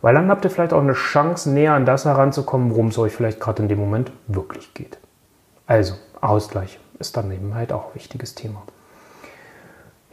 Weil 0.00 0.14
dann 0.14 0.28
habt 0.28 0.44
ihr 0.44 0.50
vielleicht 0.50 0.72
auch 0.72 0.80
eine 0.80 0.92
Chance, 0.92 1.50
näher 1.50 1.74
an 1.74 1.86
das 1.86 2.04
heranzukommen, 2.04 2.70
worum 2.70 2.88
es 2.88 2.98
euch 2.98 3.12
vielleicht 3.12 3.40
gerade 3.40 3.62
in 3.62 3.68
dem 3.68 3.78
Moment 3.78 4.12
wirklich 4.26 4.74
geht. 4.74 4.98
Also, 5.66 5.94
Ausgleich 6.20 6.78
ist 6.98 7.16
dann 7.16 7.30
eben 7.30 7.54
halt 7.54 7.72
auch 7.72 7.88
ein 7.88 7.94
wichtiges 7.94 8.34
Thema. 8.34 8.62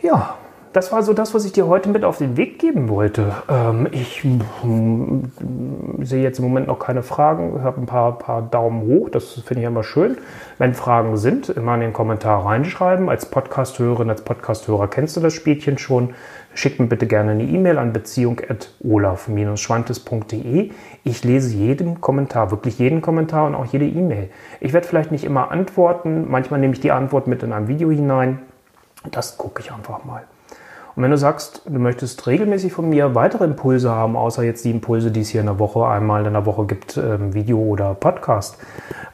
Ja, 0.02 0.38
das 0.74 0.92
war 0.92 1.04
so 1.04 1.14
das, 1.14 1.34
was 1.34 1.46
ich 1.46 1.52
dir 1.52 1.68
heute 1.68 1.90
mit 1.90 2.06
auf 2.06 2.18
den 2.18 2.38
Weg 2.38 2.60
geben 2.60 2.90
wollte. 2.90 3.34
Ähm, 3.50 3.88
ich 3.92 4.24
sehe 6.02 6.24
jetzt 6.24 6.40
im 6.40 6.46
Moment 6.46 6.68
noch 6.68 6.80
keine 6.80 7.04
Fragen. 7.04 7.58
Ich 7.58 7.64
habe 7.64 7.82
ein 7.82 7.86
paar, 7.86 8.18
paar 8.18 8.42
Daumen 8.42 8.88
hoch. 8.88 9.10
Das 9.10 9.34
finde 9.46 9.62
ich 9.62 9.68
immer 9.68 9.84
schön. 9.84 10.18
Wenn 10.58 10.74
Fragen 10.74 11.18
sind, 11.18 11.50
immer 11.50 11.76
in 11.76 11.82
den 11.82 11.92
Kommentar 11.94 12.46
reinschreiben. 12.46 13.10
Als 13.10 13.26
Podcast-Hörerin, 13.26 14.10
als 14.10 14.24
Podcast-Hörer 14.24 14.88
kennst 14.88 15.18
du 15.18 15.20
das 15.20 15.34
Spielchen 15.34 15.78
schon. 15.78 16.14
Schick 16.54 16.80
mir 16.80 16.88
bitte 16.88 17.08
gerne 17.08 17.32
eine 17.32 17.44
E-Mail 17.44 17.78
an 17.78 17.92
beziehung.olaf-schwantes.de. 17.94 20.72
Ich 21.04 21.24
lese 21.24 21.56
jeden 21.56 22.02
Kommentar, 22.02 22.52
wirklich 22.52 22.78
jeden 22.80 23.02
Kommentar 23.02 23.48
und 23.48 23.56
auch 23.56 23.66
jede 23.66 23.86
E-Mail. 23.86 24.30
Ich 24.60 24.74
werde 24.74 24.88
vielleicht 24.88 25.12
nicht 25.12 25.26
immer 25.26 25.52
antworten. 25.52 26.30
Manchmal 26.30 26.62
nehme 26.62 26.74
ich 26.74 26.80
die 26.80 26.92
Antwort 26.92 27.28
mit 27.28 27.44
in 27.44 27.52
ein 27.52 27.68
Video 27.68 27.92
hinein. 27.92 28.40
Das 29.10 29.38
gucke 29.38 29.62
ich 29.62 29.72
einfach 29.72 30.06
mal. 30.06 30.24
Und 30.96 31.04
wenn 31.04 31.12
du 31.12 31.18
sagst, 31.18 31.62
du 31.66 31.80
möchtest 31.80 32.28
regelmäßig 32.28 32.74
von 32.74 32.90
mir 32.90 33.16
weitere 33.16 33.46
Impulse 33.46 33.92
haben, 33.92 34.16
außer 34.18 34.44
jetzt 34.44 34.66
die 34.66 34.72
Impulse, 34.72 35.12
die 35.12 35.22
es 35.22 35.30
hier 35.30 35.40
in 35.40 35.48
der 35.48 35.60
Woche 35.60 35.86
einmal 35.88 36.26
in 36.26 36.34
der 36.34 36.46
Woche 36.46 36.66
gibt, 36.66 36.98
ähm, 36.98 37.34
Video 37.34 37.60
oder 37.60 37.94
Podcast, 37.94 38.58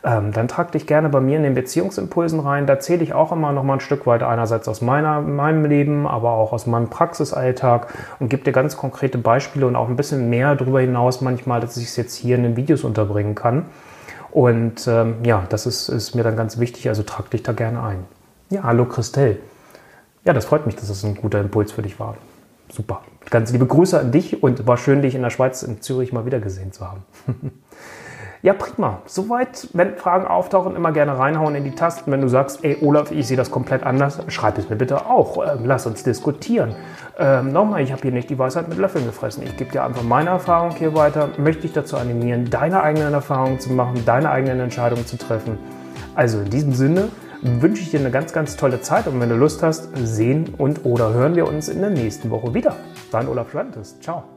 ähm, 0.04 0.32
dann 0.32 0.48
trag 0.48 0.72
dich 0.72 0.88
gerne 0.88 1.10
bei 1.10 1.20
mir 1.20 1.38
in 1.38 1.44
den 1.44 1.54
Beziehungsimpulsen 1.54 2.40
rein. 2.40 2.66
Da 2.66 2.80
zähle 2.80 3.04
ich 3.04 3.14
auch 3.14 3.32
immer 3.32 3.52
noch 3.52 3.64
mal 3.64 3.74
ein 3.74 3.80
Stück 3.80 4.08
weit 4.08 4.24
einerseits 4.24 4.68
aus 4.68 4.82
meiner, 4.82 5.22
meinem 5.22 5.66
Leben, 5.66 6.08
aber 6.08 6.32
auch 6.32 6.54
aus 6.54 6.66
meinem 6.66 6.90
Praxisalltag 6.90 7.94
und 8.20 8.30
gebe 8.30 8.44
dir 8.44 8.54
ganz 8.54 8.78
konkrete 8.78 9.18
Beispiele 9.18 9.68
und 9.68 9.76
auch 9.76 9.88
ein 9.88 9.96
bisschen 9.96 10.30
mehr 10.30 10.56
darüber 10.56 10.82
hinaus 10.82 11.22
manchmal, 11.22 11.60
dass 11.60 11.78
ich 11.78 11.86
es 11.86 11.96
jetzt 11.96 12.16
hier 12.16 12.36
in 12.36 12.44
den 12.44 12.56
Videos 12.56 12.84
unterbringen 12.84 13.36
kann. 13.36 13.66
Und 14.32 14.88
ähm, 14.88 15.16
ja, 15.24 15.44
das 15.50 15.66
ist, 15.66 15.90
ist 15.90 16.16
mir 16.16 16.24
dann 16.24 16.36
ganz 16.36 16.60
wichtig, 16.60 16.90
also 16.90 17.04
trag 17.04 17.30
dich 17.30 17.44
da 17.44 17.54
gerne 17.54 17.82
ein. 17.84 18.06
Ja, 18.50 18.64
hallo 18.64 18.86
Christelle. 18.86 19.38
Ja, 20.28 20.34
das 20.34 20.44
freut 20.44 20.66
mich, 20.66 20.76
dass 20.76 20.90
das 20.90 21.06
ein 21.06 21.16
guter 21.16 21.40
Impuls 21.40 21.72
für 21.72 21.82
dich 21.82 22.02
war. 22.02 22.18
Super. 22.70 23.00
Ganz 23.30 23.54
liebe 23.54 23.66
Grüße 23.66 23.98
an 23.98 24.12
dich 24.12 24.44
und 24.44 24.68
war 24.68 24.76
schön, 24.76 25.02
dich 25.02 25.16
in 25.16 25.22
der 25.22 25.30
Schweiz, 25.30 25.64
in 25.64 25.82
Zürich 25.82 26.12
mal 26.12 26.26
wieder 26.26 26.42
gesehen 26.42 26.74
zu 26.74 26.86
haben. 26.86 27.04
Ja, 28.44 28.54
prima. 28.54 29.02
Soweit, 29.08 29.68
wenn 29.74 29.98
Fragen 29.98 30.28
auftauchen, 30.28 30.76
immer 30.76 30.92
gerne 30.92 31.18
reinhauen 31.18 31.56
in 31.56 31.64
die 31.64 31.72
Tasten. 31.72 32.12
Wenn 32.12 32.22
du 32.22 32.28
sagst, 32.28 32.64
ey 32.64 32.78
Olaf, 32.82 33.12
ich 33.12 33.28
sehe 33.28 33.36
das 33.36 33.50
komplett 33.50 33.82
anders, 33.82 34.20
schreib 34.28 34.60
es 34.60 34.70
mir 34.70 34.76
bitte 34.76 35.08
auch. 35.08 35.44
Ähm, 35.44 35.66
lass 35.66 35.88
uns 35.88 36.04
diskutieren. 36.04 36.76
Ähm, 37.18 37.52
nochmal, 37.52 37.82
ich 37.82 37.92
habe 37.92 38.04
hier 38.04 38.12
nicht 38.12 38.30
die 38.30 38.38
Weisheit 38.38 38.70
mit 38.70 38.78
Löffeln 38.78 39.08
gefressen. 39.08 39.42
Ich 39.42 39.58
gebe 39.58 39.72
dir 39.72 39.84
einfach 39.84 40.04
meine 40.04 40.30
Erfahrung 40.30 40.70
hier 40.76 40.94
weiter, 40.96 41.30
möchte 41.40 41.64
dich 41.64 41.74
dazu 41.74 41.98
animieren, 41.98 42.48
deine 42.48 42.84
eigenen 42.84 43.12
Erfahrungen 43.12 43.60
zu 43.60 43.74
machen, 43.74 44.04
deine 44.06 44.30
eigenen 44.30 44.60
Entscheidungen 44.60 45.08
zu 45.08 45.18
treffen. 45.18 45.58
Also 46.14 46.40
in 46.40 46.52
diesem 46.52 46.74
Sinne 46.74 47.10
wünsche 47.42 47.82
ich 47.82 47.92
dir 47.92 48.00
eine 48.00 48.12
ganz, 48.12 48.34
ganz 48.34 48.56
tolle 48.56 48.82
Zeit 48.82 49.08
und 49.08 49.20
wenn 49.20 49.30
du 49.30 49.36
Lust 49.36 49.64
hast, 49.64 49.90
sehen 49.96 50.54
und 50.58 50.86
oder 50.86 51.14
hören 51.14 51.36
wir 51.36 51.48
uns 51.48 51.70
in 51.70 51.82
der 51.82 51.90
nächsten 51.90 52.30
Woche 52.30 52.54
wieder. 52.54 52.76
Dein 53.12 53.28
Olaf 53.28 53.52
Schwantes. 53.52 54.00
Ciao. 54.00 54.37